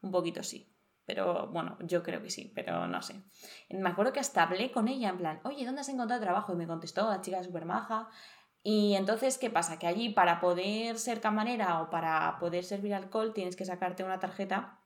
[0.01, 0.73] un poquito sí.
[1.05, 3.15] Pero bueno, yo creo que sí, pero no sé.
[3.71, 6.53] Me acuerdo que hasta hablé con ella en plan, oye, ¿dónde has encontrado trabajo?
[6.53, 8.09] Y me contestó, la chica súper maja,
[8.63, 9.79] y entonces, ¿qué pasa?
[9.79, 14.19] Que allí para poder ser camarera o para poder servir alcohol tienes que sacarte una
[14.19, 14.79] tarjeta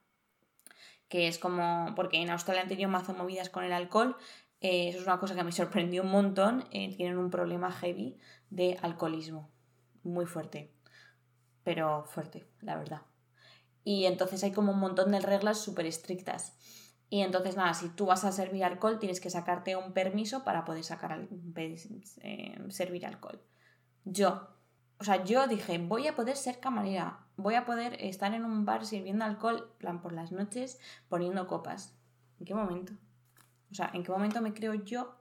[1.09, 4.15] que es como, porque en Australia han tenido mazo movidas con el alcohol,
[4.61, 8.17] eh, eso es una cosa que me sorprendió un montón, eh, tienen un problema heavy
[8.49, 9.51] de alcoholismo,
[10.03, 10.73] muy fuerte,
[11.63, 13.01] pero fuerte, la verdad.
[13.83, 16.55] Y entonces hay como un montón de reglas súper estrictas.
[17.09, 20.65] Y entonces, nada, si tú vas a servir alcohol, tienes que sacarte un permiso para
[20.65, 21.27] poder sacar,
[22.21, 23.39] eh, servir alcohol
[24.05, 24.49] yo.
[24.99, 28.65] O sea, yo dije, voy a poder ser camarera, voy a poder estar en un
[28.65, 31.95] bar sirviendo alcohol, plan por las noches, poniendo copas.
[32.39, 32.93] ¿En qué momento?
[33.71, 35.15] O sea, ¿en qué momento me creo yo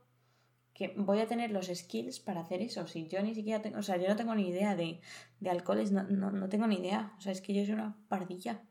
[0.75, 2.87] que voy a tener los skills para hacer eso?
[2.87, 5.01] Si yo ni siquiera tengo, o sea, yo no tengo ni idea de,
[5.41, 7.15] de alcoholes, no, no, no tengo ni idea.
[7.19, 8.63] O sea, es que yo soy una pardilla.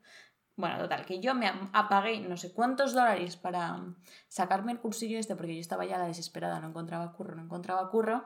[0.55, 3.83] Bueno, total, que yo me apagué no sé cuántos dólares para
[4.27, 7.89] sacarme el cursillo este, porque yo estaba ya la desesperada, no encontraba curro, no encontraba
[7.89, 8.23] curro.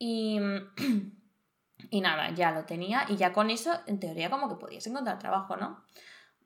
[0.00, 0.40] Y,
[1.90, 5.18] y nada, ya lo tenía y ya con eso, en teoría, como que podías encontrar
[5.18, 5.84] trabajo, ¿no?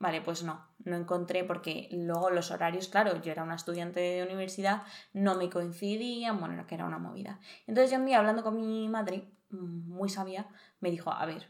[0.01, 4.25] Vale, pues no, no encontré porque luego los horarios, claro, yo era una estudiante de
[4.25, 7.39] universidad, no me coincidían, bueno, era que era una movida.
[7.69, 10.49] Entonces yo un día hablando con mi madre, muy sabia,
[10.81, 11.49] me dijo, a ver,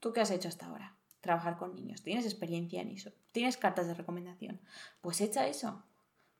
[0.00, 0.96] ¿tú qué has hecho hasta ahora?
[1.20, 2.02] Trabajar con niños.
[2.02, 3.12] ¿Tienes experiencia en eso?
[3.32, 4.62] ¿Tienes cartas de recomendación?
[5.02, 5.84] Pues echa eso.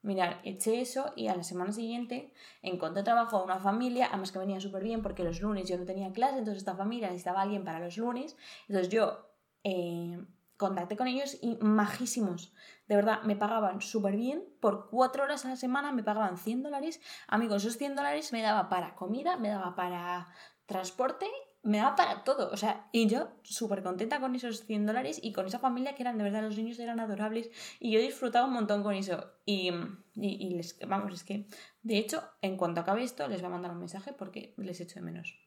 [0.07, 4.39] Mirar, eché eso y a la semana siguiente encontré trabajo a una familia, además que
[4.39, 7.43] venía súper bien porque los lunes yo no tenía clase, entonces esta familia necesitaba a
[7.43, 8.37] alguien para los lunes.
[8.69, 9.27] Entonces yo
[9.65, 10.25] eh,
[10.57, 12.55] contacté con ellos y majísimos.
[12.87, 14.45] De verdad, me pagaban súper bien.
[14.61, 17.01] Por cuatro horas a la semana me pagaban 100 dólares.
[17.27, 20.29] Amigos, esos 100 dólares me daba para comida, me daba para
[20.67, 21.27] transporte
[21.67, 22.51] me daba para todo.
[22.51, 26.03] O sea, y yo súper contenta con esos 100 dólares y con esa familia que
[26.03, 27.51] eran, de verdad, los niños eran adorables
[27.81, 29.33] y yo disfrutaba un montón con eso.
[29.45, 29.73] Y,
[30.15, 31.49] y, les, vamos, es que,
[31.83, 35.01] de hecho, en cuanto acabe esto, les voy a mandar un mensaje porque les echo
[35.01, 35.39] de menos.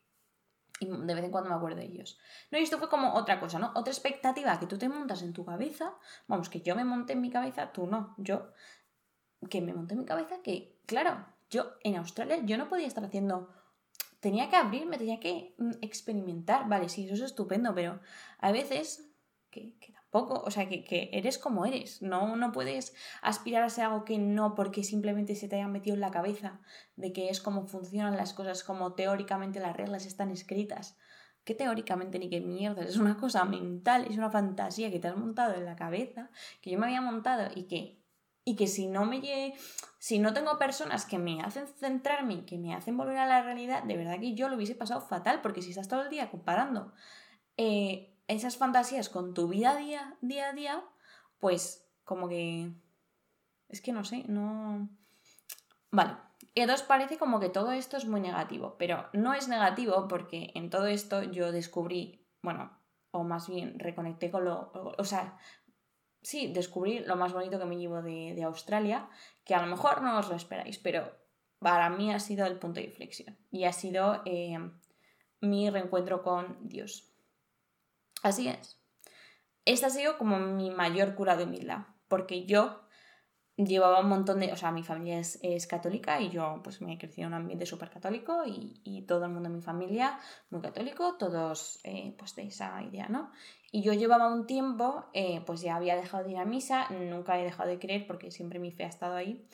[0.81, 2.19] Y de vez en cuando me acuerdo de ellos.
[2.51, 3.71] No, y esto fue como otra cosa, ¿no?
[3.75, 5.93] Otra expectativa que tú te montas en tu cabeza.
[6.27, 8.13] Vamos, que yo me monté en mi cabeza, tú no.
[8.17, 8.51] Yo,
[9.49, 13.03] que me monté en mi cabeza que, claro, yo en Australia yo no podía estar
[13.03, 13.49] haciendo
[14.19, 16.67] tenía que abrirme, tenía que mm, experimentar.
[16.67, 17.99] Vale, sí, eso es estupendo, pero
[18.39, 19.09] a veces
[19.49, 22.01] que, tampoco, o sea, que, eres como eres.
[22.01, 25.95] No, no puedes aspirar a ser algo que no porque simplemente se te haya metido
[25.95, 26.59] en la cabeza
[26.95, 30.97] de que es como funcionan las cosas, como teóricamente las reglas están escritas.
[31.43, 35.17] Que teóricamente ni qué mierda, es una cosa mental, es una fantasía que te has
[35.17, 36.29] montado en la cabeza,
[36.61, 37.98] que yo me había montado y que
[38.45, 39.53] y que si no me
[39.99, 43.83] si no tengo personas que me hacen centrarme, que me hacen volver a la realidad,
[43.83, 46.93] de verdad que yo lo hubiese pasado fatal, porque si estás todo el día comparando
[47.57, 50.83] eh, esas fantasías con tu vida día, día a día,
[51.39, 52.71] pues como que...
[53.67, 54.89] Es que no sé, no...
[55.91, 56.15] Vale.
[56.53, 60.51] Y entonces parece como que todo esto es muy negativo, pero no es negativo porque
[60.55, 62.71] en todo esto yo descubrí, bueno,
[63.11, 64.71] o más bien reconecté con lo...
[64.97, 65.37] O sea,
[66.29, 69.09] sí, descubrí lo más bonito que me llevo de, Australia,
[69.43, 71.11] que a lo mejor no os lo esperáis, pero
[71.57, 74.59] para mí ha sido el punto de inflexión y ha sido eh,
[75.41, 77.11] mi reencuentro con Dios.
[78.21, 78.79] Así es.
[79.65, 82.79] Esta ha sido como mi mayor cura de humildad, porque yo
[83.65, 87.27] llevaba un montón de, o sea, mi familia es, católica y yo pues me crecido
[87.27, 90.19] en un ambiente súper católico y, todo el mundo en mi familia
[90.49, 93.31] muy católico, todos eh, pues de esa idea, ¿no?
[93.71, 97.39] Y yo llevaba un tiempo, eh, pues ya había dejado de ir a misa, nunca
[97.39, 99.45] he dejado de creer porque siempre mi fe ha estado ahí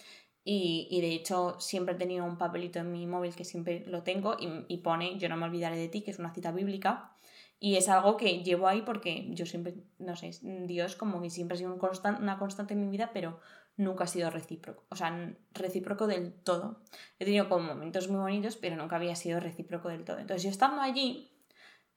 [0.44, 4.04] y, y de hecho siempre he tenido un papelito en mi móvil que siempre lo
[4.04, 7.12] tengo y, y pone yo no me olvidaré de ti, que es una cita bíblica.
[7.60, 11.56] Y es algo que llevo ahí porque yo siempre, no sé, Dios como que siempre
[11.56, 11.80] ha sido un
[12.22, 13.40] una constante en mi vida, pero
[13.78, 16.82] nunca ha sido recíproco, o sea, recíproco del todo.
[17.20, 20.20] He tenido como momentos muy bonitos, pero nunca había sido recíproco del todo.
[20.20, 21.32] Entonces yo estando allí,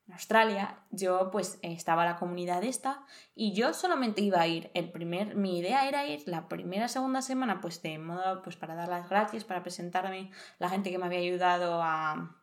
[0.08, 4.90] en Australia, yo pues estaba la comunidad esta y yo solamente iba a ir el
[4.90, 8.88] primer, mi idea era ir la primera, segunda semana pues de modo pues para dar
[8.88, 12.38] las gracias, para presentarme la gente que me había ayudado a,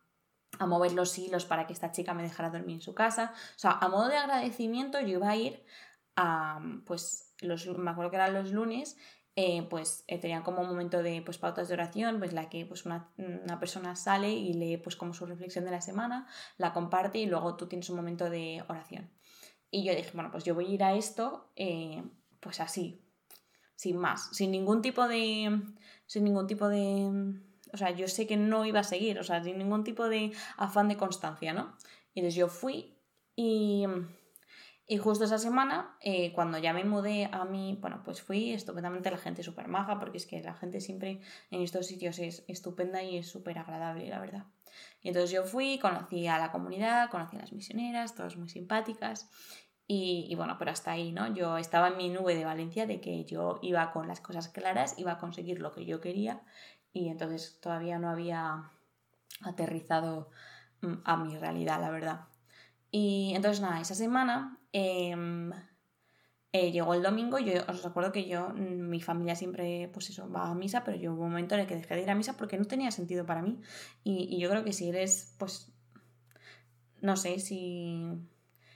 [0.60, 3.34] a mover los hilos para que esta chica me dejara dormir en su casa.
[3.56, 5.66] O sea, a modo de agradecimiento yo iba a ir
[6.16, 8.98] a, pues, los, me acuerdo que eran los lunes
[9.38, 12.66] eh, pues eh, tenían como un momento de pues, pautas de oración, pues la que
[12.66, 13.12] pues, una,
[13.60, 17.58] persona sale y lee pues como su reflexión de la semana, la comparte y luego
[17.58, 19.12] tú tienes un momento de oración.
[19.70, 22.02] Y yo dije, bueno, pues yo voy a ir a esto eh,
[22.40, 23.02] pues así,
[23.76, 25.62] sin más, sin ningún tipo de...
[26.06, 27.42] sin ningún tipo de...
[27.74, 30.32] O sea, yo sé que no iba a seguir, o sea, sin ningún tipo de
[30.56, 31.76] afán de constancia, ¿no?
[32.14, 32.98] Y entonces yo fui
[33.36, 33.84] y
[34.88, 39.10] y justo esa semana, eh, cuando ya me mudé a mí, bueno, pues fui estupendamente
[39.10, 43.02] la gente súper maja, porque es que la gente siempre en estos sitios es estupenda
[43.02, 44.44] y es súper agradable, la verdad.
[45.02, 49.30] Y entonces yo fui, conocí a la comunidad, conocí a las misioneras, todas muy simpáticas.
[49.88, 51.34] Y, y, bueno, pero hasta ahí, ¿no?
[51.34, 54.98] Yo estaba en mi nube de Valencia de que yo iba con las cosas claras,
[54.98, 56.42] iba a conseguir lo que yo quería
[56.96, 58.72] y entonces todavía no había
[59.42, 60.30] aterrizado
[60.82, 62.22] mm, a mi realidad, la verdad.
[62.90, 65.54] Y entonces nada, esa semana Em,
[66.52, 70.30] eh, llegó el domingo yo os recuerdo que yo, mm, mi familia siempre, pues eso,
[70.30, 72.16] va a misa, pero yo hubo un momento en el que dejé de ir a
[72.16, 73.62] misa porque no tenía sentido para mí.
[74.04, 75.72] Y, yo creo que si eres, pues,
[77.02, 78.04] no sé, si,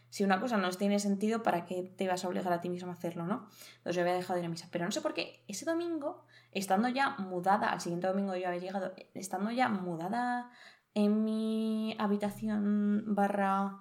[0.10, 2.92] si una cosa no tiene sentido, ¿para qué te vas a obligar a ti mismo
[2.92, 3.50] a hacerlo, no?
[3.78, 4.70] Entonces yo había dejado de ir a misa.
[4.72, 8.62] Pero no sé por qué, ese domingo, estando ya mudada, al siguiente domingo yo había
[8.62, 10.50] llegado, estando ya mudada
[10.94, 13.80] en mi habitación barra...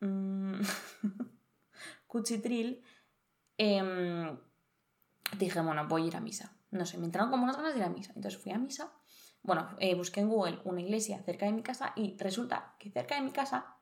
[0.00, 0.60] Mm,
[2.16, 2.82] cuchitril,
[3.58, 4.38] em,
[5.38, 6.56] dije, bueno, voy a ir a misa.
[6.70, 8.12] No sé, me entraron como unas ganas de ir a misa.
[8.16, 8.92] Entonces fui a misa.
[9.42, 13.16] Bueno, eh, busqué en Google una iglesia cerca de mi casa y resulta que cerca
[13.16, 13.76] de mi casa,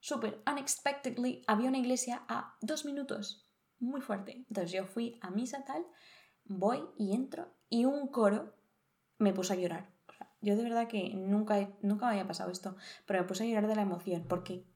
[0.00, 3.48] súper unexpectedly, había una iglesia a dos minutos.
[3.78, 4.44] Muy fuerte.
[4.48, 5.86] Entonces yo fui a misa tal,
[6.44, 8.54] voy y entro y un coro
[9.18, 9.92] me puso a llorar.
[10.40, 13.68] yo de verdad que nunca, nunca me había pasado esto, pero me puse a llorar
[13.68, 14.66] de la emoción porque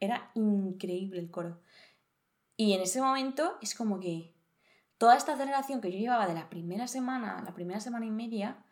[0.00, 1.60] era increíble el coro.
[2.56, 4.34] Y en ese momento es como que
[4.98, 8.64] toda esta aceleración que yo llevaba de la primera semana, la primera semana y media,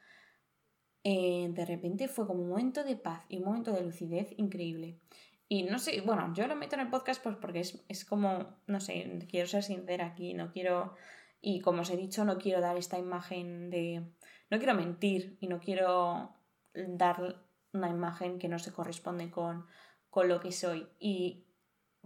[1.04, 5.00] eh, de repente fue como un momento de paz y un momento de lucidez increíble.
[5.48, 8.56] Y no sé, bueno, yo lo meto en el podcast pues porque es, es como,
[8.66, 10.94] no sé, quiero ser sincera aquí, no quiero,
[11.40, 14.02] y como os he dicho, no quiero dar esta imagen de,
[14.50, 16.34] no quiero mentir y no quiero
[16.72, 19.66] dar una imagen que no se corresponde con,
[20.08, 20.88] con lo que soy.
[20.98, 21.41] Y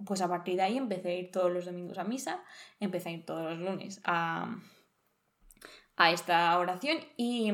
[0.05, 2.43] pues a partir de ahí empecé a ir todos los domingos a misa,
[2.81, 4.57] empecé a ir todos los lunes a,
[5.97, 7.53] a esta oración y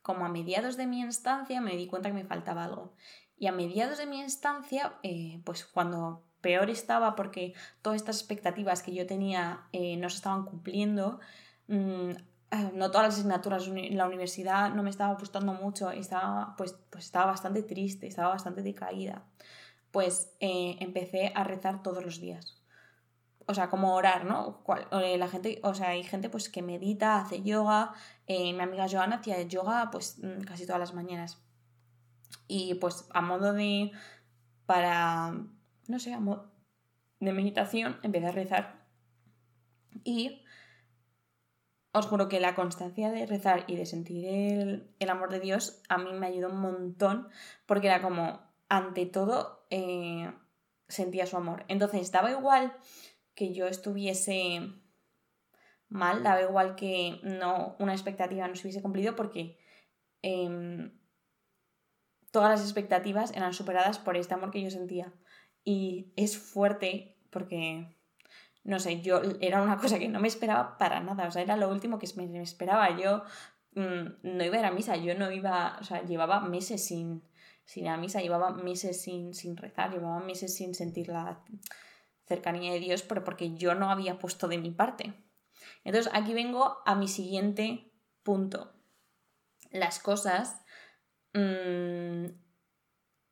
[0.00, 2.94] como a mediados de mi estancia me di cuenta que me faltaba algo.
[3.36, 8.82] Y a mediados de mi estancia, eh, pues cuando peor estaba porque todas estas expectativas
[8.82, 11.20] que yo tenía eh, no se estaban cumpliendo,
[11.68, 12.10] mm,
[12.50, 16.76] eh, no todas las asignaturas en la universidad no me estaba gustando mucho, estaba, pues,
[16.90, 19.24] pues estaba bastante triste, estaba bastante decaída.
[19.92, 22.62] Pues empecé a rezar todos los días
[23.46, 24.64] o sea, como orar, ¿no?
[24.90, 27.92] La gente, o sea, hay gente pues que medita, hace yoga.
[28.28, 31.42] mi amiga Joana hacía yoga pues mm, casi todas las mañanas.
[32.48, 33.92] Y pues a modo de,
[34.66, 35.34] para,
[35.88, 36.52] no sé, a modo
[37.20, 38.86] de meditación, empecé a rezar.
[40.04, 40.42] Y
[41.92, 45.98] os juro que la constancia de rezar y de sentir el, amor de Dios a
[45.98, 47.28] mí me ayudó un montón
[47.66, 48.40] porque era como,
[48.72, 50.32] ante todo, eh,
[50.88, 51.66] sentía su amor.
[51.68, 52.74] Entonces, daba igual
[53.34, 54.62] que yo estuviese
[55.88, 59.58] mal, daba igual que no, una expectativa no se hubiese cumplido porque
[60.22, 60.98] em,
[62.30, 65.12] todas las expectativas eran superadas por este amor que yo sentía.
[65.64, 67.94] Y es fuerte porque,
[68.64, 71.56] no sé, yo era una cosa que no me esperaba para nada, o sea, era
[71.56, 72.96] lo último que me esperaba.
[72.96, 73.22] Yo
[73.74, 77.22] mm, no iba a ir a misa, yo no iba, o sea, llevaba meses sin,
[77.72, 81.42] sin ir a misa, llevaba meses sin, sin rezar, llevaba meses sin sentir la
[82.26, 85.14] cercanía de Dios, pero porque yo no había puesto de mi parte.
[85.84, 88.72] Entonces aquí vengo a mi siguiente punto.
[89.70, 90.62] Las cosas
[91.34, 92.26] Mm,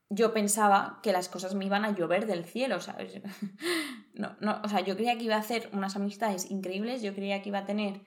[0.09, 3.21] yo pensaba que las cosas me iban a llover del cielo, ¿sabes?
[4.15, 7.43] no, no, o sea, yo creía que iba a hacer unas amistades increíbles, yo creía
[7.43, 8.03] que iba a tener,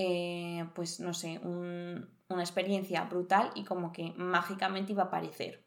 [0.00, 5.66] eh, pues no sé, una experiencia brutal y como que mágicamente iba a aparecer.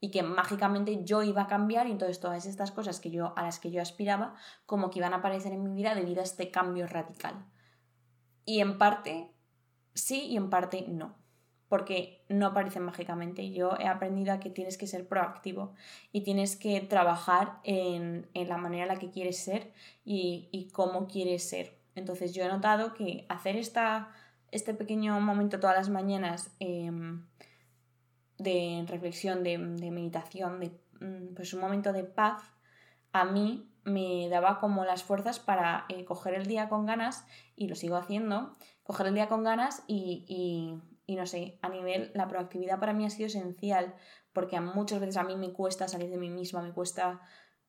[0.00, 3.42] Y que mágicamente yo iba a cambiar y entonces todas estas cosas que yo, a
[3.44, 4.34] las que yo aspiraba,
[4.66, 7.46] como que iban a aparecer en mi vida debido a este cambio radical.
[8.44, 9.30] Y en parte
[9.94, 11.16] sí y en parte no
[11.68, 13.50] porque no aparecen mágicamente.
[13.50, 15.74] Yo he aprendido a que tienes que ser proactivo
[16.12, 19.72] y tienes que trabajar en, la manera en la que quieres ser
[20.04, 21.77] y, cómo quieres ser.
[21.98, 24.10] Entonces yo he notado que hacer esta,
[24.50, 27.26] este pequeño momento todas las mañanas em,
[28.38, 32.42] de reflexión, de, meditación, de mm, pues un momento de paz,
[33.12, 37.68] a mí me daba como las fuerzas para eh, coger el día con ganas, y
[37.68, 42.28] lo sigo haciendo, coger el día con ganas y y no sé, a nivel, la
[42.28, 43.94] proactividad para mí ha sido esencial
[44.34, 47.22] porque muchas veces a mí me cuesta salir de mí misma, me cuesta,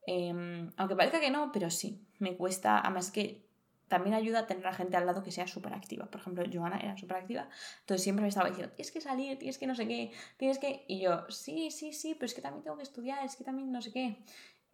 [0.06, 3.49] em, aunque parezca que no, pero sí, me cuesta, además que
[3.90, 6.06] también ayuda a tener a gente al lado que sea súper activa.
[6.06, 7.50] Por ejemplo, Joana era súper activa,
[7.82, 10.86] entonces siempre me estaba diciendo, tienes que salir, tienes que no sé qué, tienes que...
[10.88, 13.72] Y yo, sí, sí, sí, pero es que también tengo que estudiar, es que también
[13.72, 14.24] no sé qué.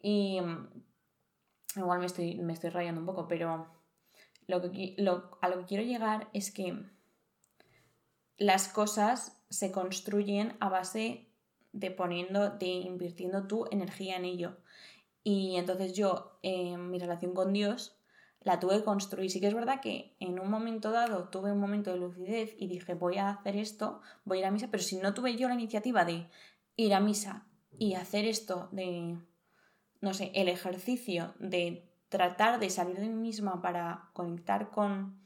[0.01, 0.39] Y
[1.75, 3.67] igual me estoy, me estoy rayando un poco, pero
[4.47, 6.77] lo que, lo, a lo que quiero llegar es que
[8.37, 11.29] las cosas se construyen a base
[11.71, 14.57] de poniendo, de invirtiendo tu energía en ello.
[15.23, 17.97] Y entonces yo, en mi relación con Dios,
[18.45, 19.29] la tuve que construir.
[19.29, 22.67] Sí que es verdad que en un momento dado tuve un momento de lucidez y
[22.67, 25.49] dije, voy a hacer esto, voy a ir a misa, pero si no tuve yo
[25.49, 26.29] la iniciativa de
[26.77, 27.45] ir a misa
[27.77, 29.17] y hacer esto de,
[29.99, 35.19] no sé, el ejercicio de tratar de salir de mí misma para conectar con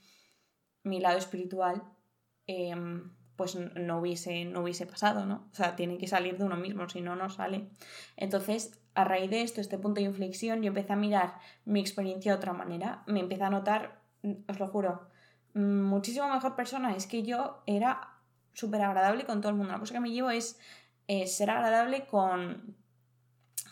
[0.81, 1.83] mi lado espiritual,
[2.51, 5.47] Em, pues no hubiese, no hubiese pasado, ¿no?
[5.49, 7.69] O sea, tiene que salir de uno mismo, si no, no sale.
[8.17, 12.33] Entonces, a raíz de esto, este punto de inflexión, yo empecé a mirar mi experiencia
[12.33, 13.01] de otra manera.
[13.07, 14.01] Me empecé a notar,
[14.49, 15.07] os lo juro,
[15.53, 16.93] muchísimo mejor persona.
[16.97, 18.09] Es que yo era
[18.51, 19.71] súper agradable con todo el mundo.
[19.71, 20.59] La cosa que me llevo es
[21.25, 22.75] ser agradable con,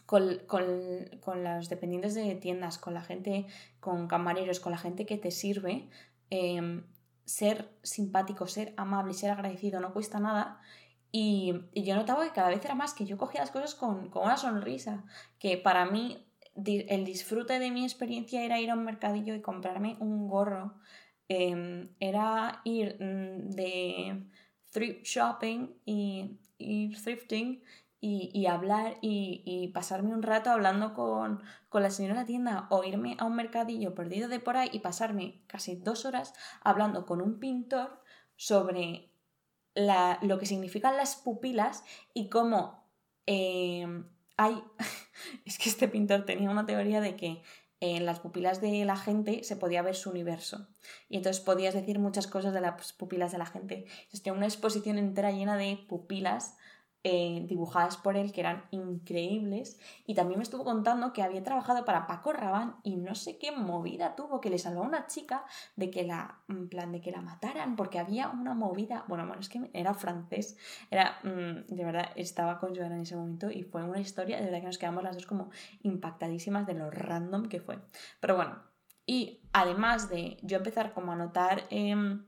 [0.06, 3.48] con, con, los dependientes de tiendas, con la gente,
[3.82, 5.90] con camareros, con la gente que te sirve.
[6.30, 6.86] Em,
[7.28, 10.62] ser simpático, ser amable, ser agradecido, no cuesta nada.
[11.12, 14.38] Y, yo notaba que cada vez era más que yo cogía las cosas con, una
[14.38, 15.04] sonrisa,
[15.38, 16.26] que para mí
[16.56, 20.76] el disfrute de mi experiencia era ir a un mercadillo y comprarme un gorro,
[21.28, 24.28] em, era ir mm, de
[24.72, 27.62] thrift shopping y ir thrifting
[28.00, 31.42] y, hablar y, pasarme un rato hablando con,
[31.74, 34.80] la señora de la tienda o irme a un mercadillo perdido de por ahí y
[34.80, 38.02] pasarme casi dos horas hablando con un pintor
[38.36, 39.12] sobre
[39.76, 41.84] lo que significan las pupilas
[42.14, 42.84] y cómo
[43.28, 43.86] eh,
[44.38, 44.64] hay...
[45.46, 47.44] es que este pintor tenía una teoría de que
[47.80, 50.68] en las pupilas de la gente se podía ver su universo.
[51.10, 53.86] Y entonces podías decir muchas cosas de las pupilas de la gente.
[53.88, 56.58] Entonces tenía una exposición entera llena de pupilas
[57.04, 59.80] eh, dibujadas por él que eran increíbles.
[60.06, 63.52] Y también me estuvo contando que había trabajado para Paco Rabanne y no sé qué
[63.52, 65.46] movida tuvo que le salvó a una chica
[65.76, 69.42] de que la en plan de que la mataran porque había una movida bueno bueno
[69.42, 70.58] es que era francés
[70.92, 74.46] era mm, de verdad estaba con Joana en ese momento y fue una historia de
[74.46, 75.50] verdad que nos quedamos las dos como
[75.84, 77.80] impactadísimas de lo random que fue.
[78.20, 78.68] Pero bueno
[79.06, 82.26] y además de yo empezar como a notar em,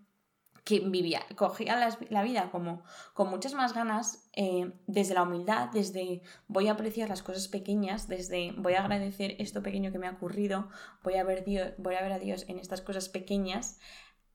[0.64, 2.84] que vivía, cogía la, vida como
[3.14, 8.08] con muchas más ganas, eh, desde la humildad, desde voy a apreciar las cosas pequeñas,
[8.08, 10.70] desde voy a agradecer esto pequeño que me ha ocurrido,
[11.04, 13.80] voy a ver, Dios, voy a, ver a Dios en estas cosas pequeñas,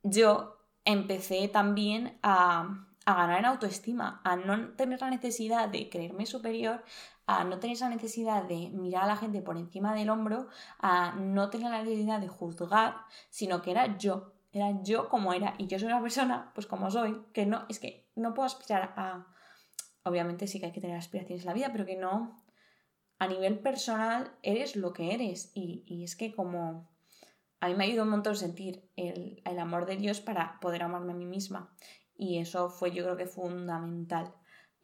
[0.03, 6.27] yo empecé también a, a ganar en autoestima, a no tener la necesidad de creerme
[6.27, 6.85] superior,
[7.27, 10.49] a no tener esa necesidad de mirar a la gente por encima del hombro,
[10.79, 12.97] a no tener la necesidad de juzgar,
[13.31, 16.91] sino que era yo era yo como era y yo soy una persona, pues como
[16.91, 19.27] soy, que no, es que no puedo aspirar a,
[20.05, 22.41] obviamente sí que hay que tener aspiraciones en la vida, pero que no,
[23.19, 26.89] a nivel personal eres lo que eres y, es que como
[27.61, 31.13] a mí me ayudado un montón sentir el, el amor de Dios para poder amarme
[31.13, 31.75] a mí misma
[32.17, 34.35] y eso fue yo creo que fundamental.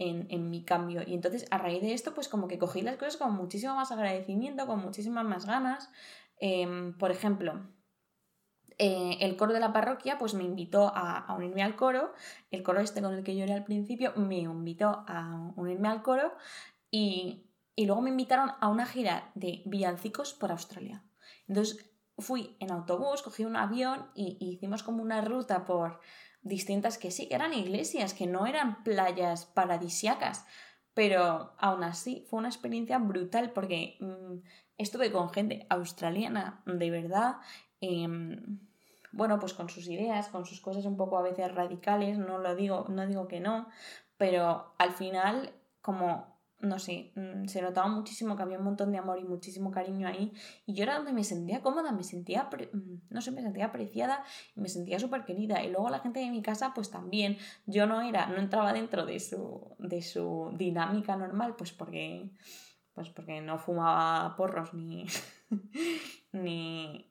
[0.02, 1.02] En, en, mi cambio.
[1.06, 3.92] Y entonces a raíz de esto, pues como que cogí las cosas con muchísimo más
[3.92, 5.90] agradecimiento, con muchísimas más ganas.
[6.38, 7.60] Em, por ejemplo,
[8.82, 12.14] eh, el coro de la parroquia pues me invitó a, unirme al coro,
[12.50, 16.00] el coro este con el que yo era al principio me invitó a unirme al
[16.02, 16.32] coro
[16.90, 21.04] y, luego me invitaron a una gira de villancicos por Australia.
[21.46, 26.00] Entonces fui en autobús, cogí un avión y, hicimos como una ruta por
[26.40, 30.46] distintas que sí, que eran iglesias, que no eran playas paradisiacas,
[30.94, 34.38] pero aún así fue una experiencia brutal porque mm,
[34.78, 37.36] estuve con gente australiana de verdad.
[37.82, 38.69] Em,
[39.12, 42.54] bueno, pues con sus ideas, con sus cosas un poco a veces radicales, no lo
[42.54, 43.68] digo, no digo que no,
[44.16, 48.98] pero al final, como, no sé, mm, se notaba muchísimo que había un montón de
[48.98, 50.32] amor y muchísimo cariño ahí,
[50.66, 54.22] y yo era donde me sentía cómoda, me sentía, mm, no sé, me sentía apreciada,
[54.54, 58.02] me sentía súper querida, y luego la gente de mi casa, pues también, yo no
[58.02, 62.30] era, no entraba dentro de su, de su dinámica normal, pues porque,
[62.94, 65.06] pues porque no fumaba porros ni...
[66.32, 67.09] ni,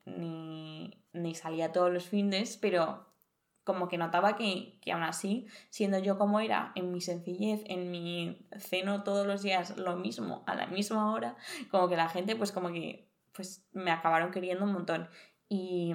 [1.34, 3.06] salía todos los fines, pero
[3.64, 7.90] como que notaba que, que aún así, siendo yo como era, en mi sencillez, en
[7.90, 11.36] mi ceno todos los días lo mismo, a la misma hora,
[11.70, 15.08] como que la gente pues como que pues me acabaron queriendo un montón.
[15.48, 15.94] Y,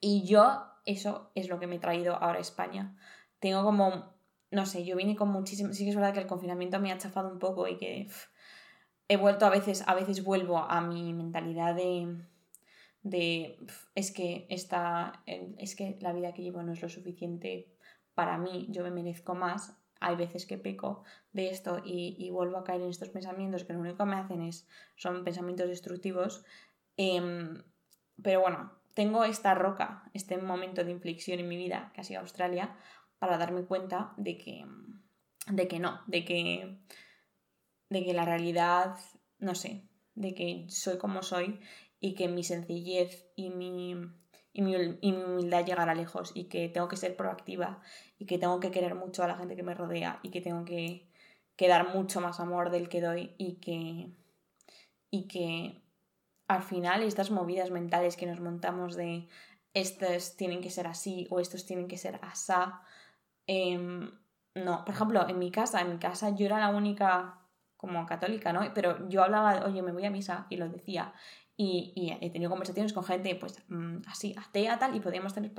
[0.00, 2.96] y yo, eso es lo que me he traído ahora a España.
[3.38, 4.14] Tengo como,
[4.50, 6.98] no sé, yo vine con muchísimo, sí que es verdad que el confinamiento me ha
[6.98, 8.08] chafado un poco y que
[9.08, 12.16] he vuelto a veces, a veces vuelvo a mi mentalidad de,
[13.04, 13.58] de
[13.94, 17.70] es que es que la vida que llevo no es lo suficiente
[18.14, 19.76] para mí, yo me merezco más.
[20.00, 23.80] Hay veces que peco de esto y, vuelvo a caer en estos pensamientos que lo
[23.80, 26.44] único que me hacen es, son pensamientos destructivos.
[26.96, 27.62] Em,
[28.22, 32.20] pero bueno, tengo esta roca, este momento de inflexión en mi vida, que ha sido
[32.20, 32.76] Australia,
[33.18, 34.66] para darme cuenta de que,
[35.48, 36.78] de que no, de que
[37.88, 38.96] de que la realidad,
[39.38, 41.60] no sé, de que soy como soy
[42.04, 43.96] y que mi sencillez y mi,
[44.52, 47.80] y mi, humildad llegará lejos y que tengo que ser proactiva
[48.18, 50.66] y que tengo que querer mucho a la gente que me rodea y que tengo
[50.66, 51.08] que,
[51.58, 54.10] dar mucho más amor del que doy y que,
[55.10, 55.80] y que
[56.46, 59.26] al final estas movidas mentales que nos montamos de
[59.72, 62.82] estos tienen que ser así o estos tienen que ser asá.
[63.46, 64.10] Em,
[64.54, 67.40] no, por ejemplo, en mi casa, en mi casa yo era la única
[67.84, 68.72] como católica, ¿no?
[68.74, 71.12] Pero yo hablaba, oye, me voy a misa y lo decía.
[71.56, 75.52] Y, he tenido conversaciones con gente, pues mm, así, atea, tal, y podíamos tener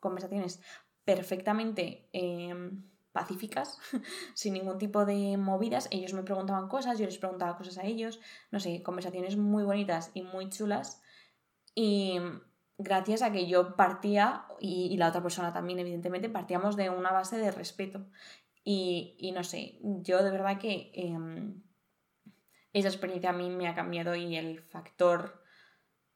[0.00, 0.60] conversaciones
[1.04, 3.78] perfectamente em, pacíficas,
[4.34, 5.88] sin ningún tipo de movidas.
[5.90, 8.20] Ellos me preguntaban cosas, yo les preguntaba cosas a ellos,
[8.50, 11.02] no sé, conversaciones muy bonitas y muy chulas.
[11.74, 12.18] Y
[12.78, 17.36] gracias a que yo partía, y, la otra persona también, evidentemente, partíamos de una base
[17.36, 18.06] de respeto.
[18.64, 21.62] Y, no sé, yo de verdad que em,
[22.72, 25.42] esa experiencia a mí me ha cambiado y el factor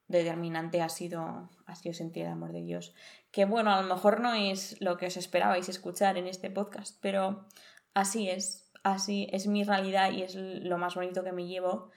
[0.09, 2.95] determinante ha sido, ha sido sentir el amor de Dios.
[3.31, 6.97] Que bueno, a lo mejor no es lo que os esperabais escuchar en este podcast,
[7.01, 7.47] pero
[7.95, 8.71] así es.
[8.83, 11.91] así es mi realidad y es lo más bonito que me llevo.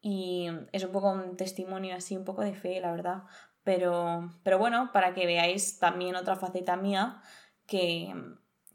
[0.00, 3.22] Y es un poco un testimonio así, un poco de fe, la verdad.
[3.64, 7.22] Pero, pero bueno, para que veáis también otra faceta mía
[7.66, 8.14] que,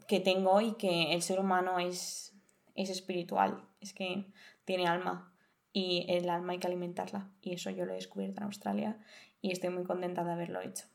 [0.08, 2.34] que tengo y que el ser humano es,
[2.74, 4.26] es espiritual, es que
[4.64, 5.29] tiene alma
[5.72, 7.30] y el alma hay que alimentarla.
[7.42, 8.98] Y eso yo lo he descubierto en Australia
[9.40, 10.86] y estoy muy contenta de haberlo hecho.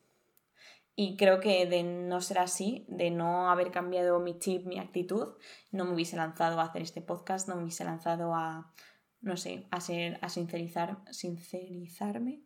[0.98, 5.36] Y creo que de no ser así, de no haber cambiado mi chip, mi actitud,
[5.72, 8.72] no me hubiese lanzado a hacer este podcast, no me hubiese lanzado a,
[9.20, 12.44] no sé, a, ser, a sincerizar, sincerizarme,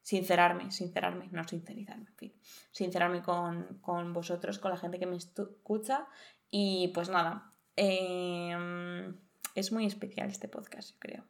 [0.00, 2.34] sincerarme, sincerarme, no sincerizarme, en fin,
[2.70, 6.08] sincerarme con, con vosotros, con la gente que me escucha.
[6.50, 9.18] Y pues nada, em,
[9.54, 11.24] es muy especial este podcast, yo creo.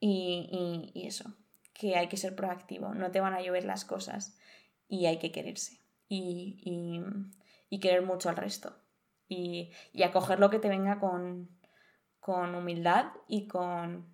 [0.00, 1.34] Y, y, y eso,
[1.72, 4.36] que hay que ser proactivo, no te van a llover las cosas
[4.88, 7.02] y hay que quererse y,
[7.70, 8.76] y, querer mucho al resto
[9.28, 11.48] y, y, acoger lo que te venga con,
[12.20, 14.06] con humildad y con,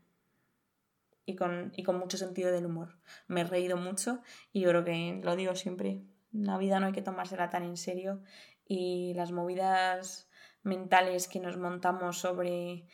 [1.26, 2.98] y con, y con mucho sentido del humor.
[3.28, 6.02] Me he reído mucho y yo creo que lo digo siempre,
[6.32, 8.22] la vida no hay que tomársela tan en serio
[8.66, 10.28] y las movidas
[10.62, 12.86] mentales que nos montamos sobre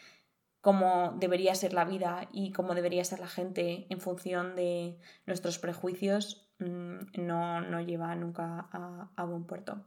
[0.61, 5.59] cómo debería ser la vida y cómo debería ser la gente en función de nuestros
[5.59, 8.69] prejuicios Mm, no, no lleva nunca
[9.17, 9.85] a, buen puerto.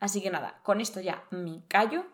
[0.00, 2.06] Así que nada, con esto ya me callo.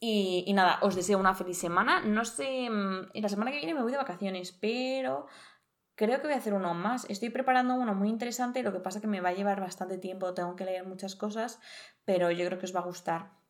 [0.00, 2.00] Y, nada, os deseo una feliz semana.
[2.02, 5.26] No sé, mm, la semana que viene me voy de vacaciones, pero
[5.94, 7.06] creo que voy a hacer uno más.
[7.08, 10.34] Estoy preparando uno muy interesante, lo que pasa que me va a llevar bastante tiempo,
[10.34, 11.60] tengo que leer muchas cosas,
[12.04, 13.43] pero yo creo que os va a gustar.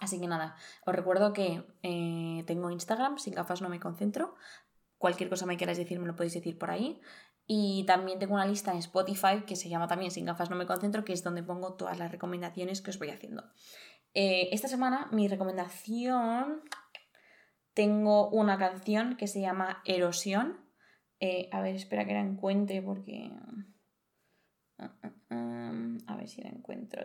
[0.00, 4.34] Así que nada, os recuerdo que eh, tengo Instagram, sin gafas no me concentro.
[4.98, 7.00] Cualquier cosa me queráis decir, me lo podéis decir por ahí.
[7.46, 10.66] Y también tengo una lista en Spotify que se llama también Sin gafas no me
[10.66, 13.44] concentro, que es donde pongo todas las recomendaciones que os voy haciendo.
[14.14, 16.62] Eh, esta semana mi recomendación,
[17.74, 20.60] tengo una canción que se llama Erosión.
[21.18, 23.30] Eh, a ver, espera que la encuentre porque...
[26.06, 27.02] A ver si la encuentro.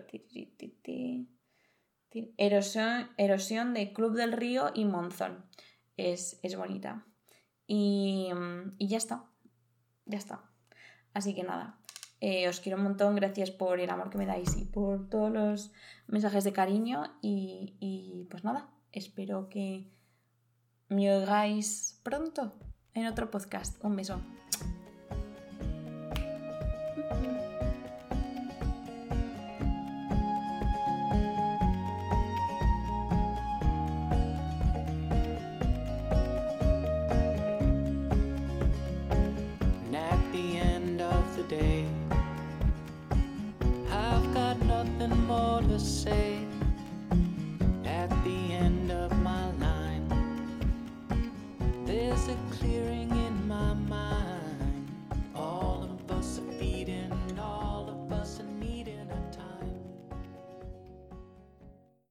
[2.38, 5.46] Erosión, erosión de Club del Río y Monzón.
[5.98, 7.06] Es, es bonita.
[7.68, 8.30] Y,
[8.78, 9.26] y ya está
[10.06, 10.42] ya está.
[11.14, 11.78] Así que nada,
[12.22, 15.32] eh, os quiero un montón, gracias por el amor que me dais y por todos
[15.32, 15.72] los
[16.08, 19.90] mensajes de cariño y, y pues nada, espero que
[20.90, 22.54] me oigáis pronto
[22.94, 23.84] en otro podcast.
[23.84, 24.22] Un beso.